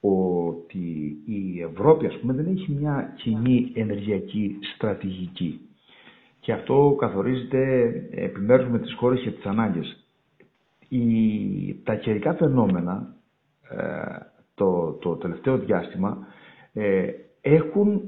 ότι 0.00 0.86
η 1.26 1.60
Ευρώπη 1.70 2.06
ας 2.06 2.16
πούμε 2.18 2.32
δεν 2.32 2.46
έχει 2.46 2.72
μια 2.72 3.14
κοινή 3.16 3.72
ενεργειακή 3.74 4.58
στρατηγική 4.74 5.60
και 6.46 6.52
αυτό 6.52 6.96
καθορίζεται 6.98 7.92
επιμέρους 8.10 8.68
με 8.68 8.78
τις 8.78 8.94
χώρες 8.94 9.20
και 9.20 9.30
τις 9.30 9.44
ανάγκες. 9.44 10.04
Η, 10.88 11.00
τα 11.84 11.94
καιρικά 11.94 12.34
φαινόμενα 12.34 13.14
ε, 13.70 13.76
το, 14.54 14.92
το 14.92 15.16
τελευταίο 15.16 15.58
διάστημα 15.58 16.18
ε, 16.72 17.06
έχουν, 17.40 18.02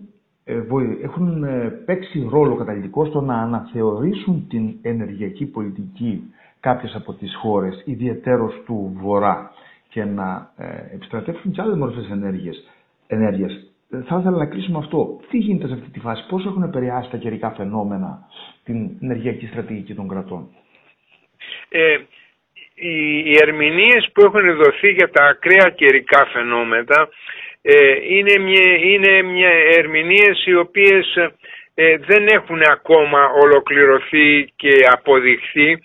ε, 0.44 0.62
έχουν 1.02 1.44
παίξει 1.84 2.26
ρόλο 2.30 2.54
καταλητικό 2.56 3.04
στο 3.04 3.20
να 3.20 3.34
αναθεωρήσουν 3.34 4.46
την 4.48 4.74
ενεργειακή 4.82 5.46
πολιτική 5.46 6.22
κάποιες 6.60 6.94
από 6.94 7.12
τις 7.12 7.34
χώρες, 7.36 7.82
ιδιαιτέρως 7.86 8.62
του 8.66 8.92
Βορρά 9.00 9.50
και 9.88 10.04
να 10.04 10.52
ε, 10.56 10.94
επιστρατεύσουν 10.94 11.50
και 11.52 11.60
άλλες 11.60 11.76
μορφές 11.76 12.10
ενέργειας. 12.10 12.56
Ε, 13.06 13.67
θα 13.90 14.18
ήθελα 14.20 14.36
να 14.36 14.46
κλείσουμε 14.46 14.78
αυτό. 14.78 15.20
Τι 15.30 15.38
γίνεται 15.38 15.66
σε 15.66 15.74
αυτή 15.74 15.90
τη 15.90 16.00
φάση, 16.00 16.26
πώς 16.28 16.46
έχουν 16.46 16.62
επηρεάσει 16.62 17.10
τα 17.10 17.16
καιρικά 17.16 17.50
φαινόμενα 17.50 18.28
την 18.64 18.90
ενεργειακή 19.02 19.46
στρατηγική 19.46 19.94
των 19.94 20.08
κρατών; 20.08 20.48
Ε, 21.68 21.98
οι 22.74 23.36
ερμηνείες 23.42 24.10
που 24.12 24.24
έχουν 24.24 24.56
δοθεί 24.56 24.88
για 24.88 25.10
τα 25.10 25.24
ακραία 25.24 25.70
καιρικά 25.70 26.26
φαινόμενα 26.26 27.08
ε, 27.62 28.14
είναι, 28.16 28.38
μια, 28.38 28.76
είναι 28.82 29.22
μια 29.22 29.50
ερμηνείες 29.76 30.46
οι 30.46 30.54
οποίες 30.54 31.16
ε, 31.74 31.96
δεν 31.96 32.26
έχουν 32.26 32.62
ακόμα 32.70 33.30
ολοκληρωθεί 33.42 34.52
και 34.56 34.72
αποδειχθεί. 34.92 35.78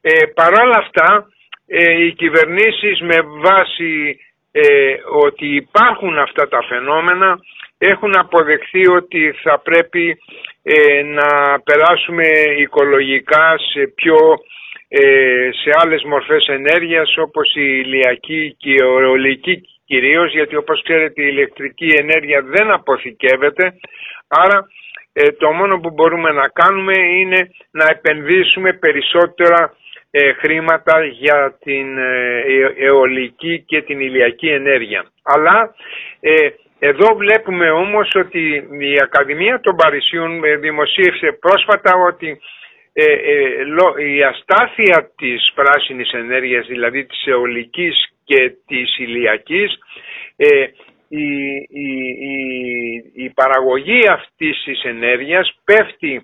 Ε, 0.00 0.26
παρόλα 0.34 0.76
αυτά, 0.78 1.28
ε, 1.66 2.04
οι 2.04 2.12
κυβερνήσεις 2.12 3.00
με 3.00 3.16
βάση 3.20 4.18
ε, 4.52 4.94
ότι 5.24 5.54
υπάρχουν 5.54 6.18
αυτά 6.18 6.48
τα 6.48 6.62
φαινόμενα 6.68 7.38
έχουν 7.78 8.18
αποδεχθεί 8.18 8.88
ότι 8.88 9.34
θα 9.42 9.58
πρέπει 9.58 10.18
να 11.04 11.60
περάσουμε 11.60 12.26
οικολογικά 12.58 13.54
σε 13.72 13.92
πιο 13.94 14.16
σε 15.62 15.70
άλλες 15.82 16.02
μορφές 16.04 16.46
ενέργειας 16.46 17.14
όπως 17.16 17.54
η 17.54 17.82
ηλιακή 17.84 18.54
και 18.58 18.70
η 18.70 18.76
αιωλική 18.80 19.62
κυρίως 19.90 20.32
γιατί 20.32 20.56
όπως 20.56 20.82
ξέρετε 20.82 21.22
η 21.22 21.28
ηλεκτρική 21.30 21.88
ενέργεια 22.02 22.42
δεν 22.42 22.70
αποθηκεύεται. 22.70 23.64
Άρα 24.28 24.66
ε, 25.12 25.32
το 25.32 25.52
μόνο 25.52 25.80
που 25.80 25.90
μπορούμε 25.90 26.30
να 26.32 26.48
κάνουμε 26.48 26.94
είναι 27.18 27.50
να 27.70 27.84
επενδύσουμε 27.88 28.72
περισσότερα 28.72 29.74
ε, 30.10 30.32
χρήματα 30.32 31.04
για 31.04 31.56
την 31.60 31.98
ε, 31.98 32.42
αιωλική 32.78 33.64
και 33.66 33.82
την 33.82 34.00
ηλιακή 34.00 34.48
ενέργεια. 34.48 35.04
Αλλά 35.22 35.74
εδώ 36.78 37.14
βλέπουμε 37.16 37.70
όμως 37.70 38.10
ότι 38.14 38.68
η 38.78 39.00
Ακαδημία 39.02 39.60
των 39.60 39.76
Παρισιών 39.76 40.40
δημοσίευσε 40.60 41.38
πρόσφατα 41.40 41.94
ότι 41.94 42.40
η 44.14 44.22
αστάθεια 44.22 45.10
της 45.16 45.52
πράσινης 45.54 46.12
ενέργειας, 46.12 46.66
δηλαδή 46.66 47.04
της 47.04 47.26
αιωλικής 47.26 48.12
και 48.24 48.52
της 48.66 48.98
ηλιακής, 48.98 49.78
η, 51.08 51.54
η, 51.68 51.90
η, 53.14 53.30
παραγωγή 53.30 54.08
αυτής 54.08 54.62
της 54.64 54.82
ενέργειας 54.82 55.60
πέφτει 55.64 56.22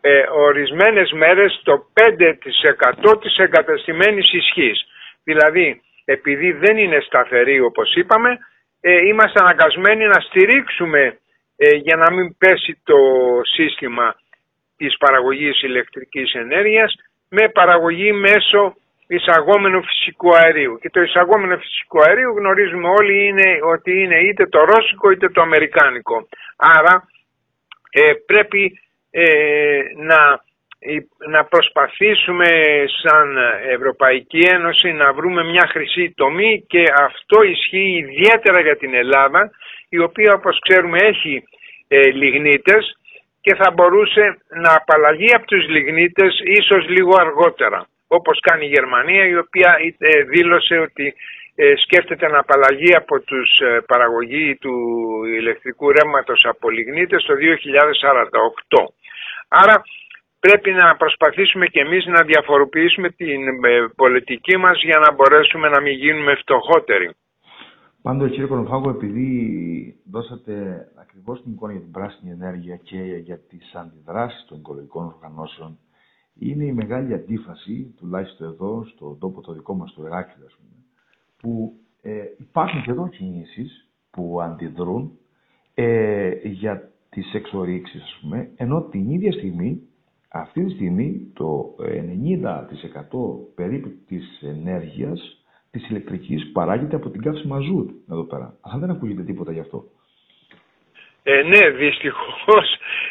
ε, 0.00 0.22
ορισμένες 0.32 1.12
μέρες 1.12 1.58
στο 1.60 1.86
5% 1.94 3.20
της 3.20 3.36
εγκαταστημένης 3.36 4.32
ισχύς. 4.32 4.86
Δηλαδή, 5.24 5.80
επειδή 6.04 6.52
δεν 6.52 6.76
είναι 6.76 7.00
σταθερή 7.00 7.60
όπως 7.60 7.94
είπαμε, 7.94 8.38
ε, 8.80 9.06
είμαστε 9.06 9.40
αναγκασμένοι 9.40 10.06
να 10.06 10.20
στηρίξουμε 10.20 11.18
ε, 11.56 11.74
για 11.74 11.96
να 11.96 12.12
μην 12.12 12.36
πέσει 12.38 12.80
το 12.84 12.98
σύστημα 13.42 14.16
της 14.76 14.96
παραγωγής 14.98 15.62
ηλεκτρικής 15.62 16.32
ενέργειας 16.32 16.94
με 17.28 17.48
παραγωγή 17.48 18.12
μέσω 18.12 18.74
εισαγόμενου 19.06 19.82
φυσικού 19.84 20.36
αερίου. 20.36 20.78
Και 20.80 20.90
το 20.90 21.00
εισαγόμενο 21.00 21.56
φυσικό 21.58 21.98
αερίου 22.06 22.30
γνωρίζουμε 22.38 22.88
όλοι 22.88 23.26
είναι 23.26 23.58
ότι 23.62 24.02
είναι 24.02 24.18
είτε 24.20 24.46
το 24.46 24.64
ρώσικο 24.64 25.10
είτε 25.10 25.28
το 25.28 25.40
αμερικάνικο. 25.40 26.28
Άρα 26.56 27.08
ε, 27.90 28.12
πρέπει 28.26 28.80
ε, 29.10 29.80
να, 29.96 30.40
να 31.30 31.44
προσπαθήσουμε 31.44 32.46
σαν 33.02 33.36
Ευρωπαϊκή 33.68 34.38
Ένωση 34.38 34.92
να 34.92 35.12
βρούμε 35.12 35.44
μια 35.44 35.66
χρυσή 35.70 36.12
τομή 36.16 36.64
και 36.68 36.82
αυτό 36.96 37.42
ισχύει 37.42 37.96
ιδιαίτερα 37.96 38.60
για 38.60 38.76
την 38.76 38.94
Ελλάδα 38.94 39.50
η 39.88 39.98
οποία 39.98 40.34
όπως 40.34 40.58
ξέρουμε 40.68 40.98
έχει 40.98 41.44
ε, 41.88 42.10
λιγνίτες 42.10 42.96
και 43.40 43.54
θα 43.54 43.70
μπορούσε 43.70 44.38
να 44.48 44.74
απαλλαγεί 44.74 45.34
από 45.34 45.46
τους 45.46 45.68
λιγνίτες 45.68 46.40
ίσως 46.44 46.88
λίγο 46.88 47.16
αργότερα 47.18 47.86
όπως 48.06 48.40
κάνει 48.40 48.64
η 48.66 48.68
Γερμανία 48.68 49.24
η 49.26 49.36
οποία 49.36 49.76
ε, 49.98 50.22
δήλωσε 50.22 50.78
ότι 50.78 51.14
ε, 51.54 51.72
σκέφτεται 51.76 52.28
να 52.28 52.38
απαλλαγεί 52.38 52.94
από 52.94 53.20
τους 53.20 53.60
ε, 53.60 53.80
παραγωγή 53.86 54.56
του 54.56 54.74
ηλεκτρικού 55.24 55.92
ρεύματος 55.92 56.44
από 56.44 56.70
λιγνίτες 56.70 57.24
το 57.24 57.34
2048. 58.78 58.92
Άρα 59.52 59.82
πρέπει 60.40 60.70
να 60.70 60.96
προσπαθήσουμε 60.96 61.66
και 61.66 61.80
εμείς 61.80 62.06
να 62.06 62.22
διαφοροποιήσουμε 62.24 63.08
την 63.10 63.40
πολιτική 63.96 64.56
μας 64.56 64.82
για 64.82 64.98
να 64.98 65.12
μπορέσουμε 65.12 65.68
να 65.68 65.80
μην 65.80 65.92
γίνουμε 65.92 66.34
φτωχότεροι. 66.34 67.10
Πάντως 68.02 68.30
κύριε 68.30 68.46
Κονοφάγο, 68.46 68.90
επειδή 68.90 69.30
δώσατε 70.10 70.86
ακριβώς 71.00 71.42
την 71.42 71.52
εικόνα 71.52 71.72
για 71.72 71.80
την 71.80 71.90
πράσινη 71.90 72.30
ενέργεια 72.30 72.76
και 72.76 72.96
για 72.96 73.38
τις 73.38 73.74
αντιδράσεις 73.74 74.44
των 74.48 74.58
οικολογικών 74.58 75.06
οργανώσεων 75.06 75.78
είναι 76.38 76.64
η 76.64 76.72
μεγάλη 76.72 77.14
αντίφαση, 77.14 77.94
τουλάχιστον 77.98 78.48
εδώ, 78.48 78.84
στον 78.84 79.18
τόπο 79.18 79.40
το 79.40 79.52
δικό 79.52 79.74
μας, 79.74 79.94
το 79.94 80.06
Εράκλειο, 80.06 80.46
ας 80.46 80.56
πούμε, 80.56 80.84
που 81.36 81.72
ε, 82.02 82.24
υπάρχουν 82.38 82.82
και 82.82 82.90
εδώ 82.90 83.08
κινήσεις 83.08 83.88
που 84.10 84.40
αντιδρούν 84.42 85.18
ε, 85.74 86.30
για 86.42 86.89
τις 87.10 87.34
εξορίξεις, 87.34 88.02
ας 88.02 88.18
πούμε, 88.20 88.50
ενώ 88.56 88.88
την 88.90 89.10
ίδια 89.10 89.32
στιγμή, 89.32 89.80
αυτή 90.32 90.64
τη 90.64 90.70
στιγμή, 90.70 91.32
το 91.34 91.74
90% 91.78 93.52
περίπου 93.54 93.88
της 94.08 94.42
ενέργειας 94.42 95.44
της 95.70 95.88
ηλεκτρικής 95.88 96.50
παράγεται 96.52 96.96
από 96.96 97.10
την 97.10 97.22
καύση 97.22 97.46
μαζούτ 97.46 97.90
εδώ 98.10 98.24
πέρα. 98.24 98.54
Αλλά 98.60 98.78
δεν 98.80 98.90
ακούγεται 98.90 99.22
τίποτα 99.22 99.52
γι' 99.52 99.60
αυτό. 99.60 99.84
Ε, 101.22 101.42
ναι, 101.42 101.68
δυστυχώς. 101.70 102.66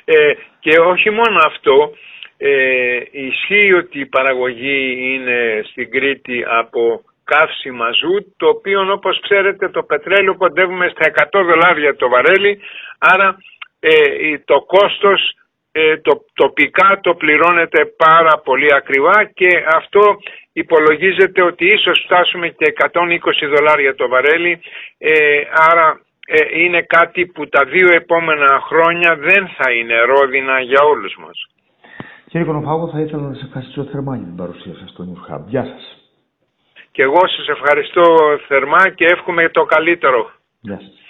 Ε, 0.06 0.34
και 0.60 0.80
όχι 0.80 1.10
μόνο 1.10 1.38
αυτό, 1.46 1.92
ε, 2.38 3.00
ισχύει 3.12 3.74
ότι 3.74 4.00
η 4.00 4.06
παραγωγή 4.06 4.98
είναι 5.14 5.62
στην 5.64 5.92
Κρήτη 5.92 6.44
από 6.48 7.02
καύση 7.24 7.72
μαζού, 7.72 8.34
το 8.38 8.48
οποίο 8.48 8.92
όπως 8.92 9.20
ξέρετε 9.20 9.70
το 9.70 9.84
πετρέλαιο 9.84 10.36
κοντεύουμε 10.38 10.88
στα 10.90 11.28
100 11.32 11.44
δολάρια 11.44 11.96
το 11.96 12.10
βαρέλι, 12.10 12.60
άρα 12.98 13.38
ε, 13.80 14.38
το 14.46 14.62
κόστος 14.62 15.34
ε, 15.72 15.98
το, 15.98 16.26
τοπικά 16.34 17.00
το 17.02 17.14
πληρώνεται 17.16 17.86
πάρα 17.86 18.42
πολύ 18.44 18.74
ακριβά 18.74 19.24
και 19.34 19.64
αυτό 19.76 20.18
υπολογίζεται 20.54 21.42
ότι 21.44 21.66
ίσως 21.66 22.02
φτάσουμε 22.06 22.48
και 22.50 22.74
120 22.92 22.92
δολάρια 23.56 23.96
το 23.96 24.08
βαρέλι, 24.08 24.62
ε, 24.98 25.42
άρα 25.72 26.02
είναι 26.54 26.82
κάτι 26.82 27.26
που 27.26 27.48
τα 27.48 27.66
δύο 27.66 27.90
επόμενα 27.94 28.62
χρόνια 28.70 29.16
δεν 29.16 29.48
θα 29.58 29.72
είναι 29.72 30.00
ρόδινα 30.00 30.60
για 30.60 30.82
όλους 30.82 31.16
μας. 31.20 31.48
Κύριε 32.30 32.46
Κονοφάγο, 32.46 32.90
θα 32.90 33.00
ήθελα 33.00 33.22
να 33.22 33.34
σας 33.34 33.44
ευχαριστήσω 33.44 33.84
θερμά 33.84 34.16
για 34.16 34.26
την 34.26 34.36
παρουσία 34.36 34.74
σας 34.80 34.90
στο 34.90 35.04
New 35.10 35.48
Γεια 35.48 35.66
σας. 35.66 35.84
Και 36.92 37.02
εγώ 37.02 37.28
σας 37.28 37.48
ευχαριστώ 37.48 38.04
θερμά 38.48 38.90
και 38.90 39.06
εύχομαι 39.06 39.50
το 39.50 39.64
καλύτερο. 39.64 40.32
Γεια 40.60 40.80
σας. 40.80 41.09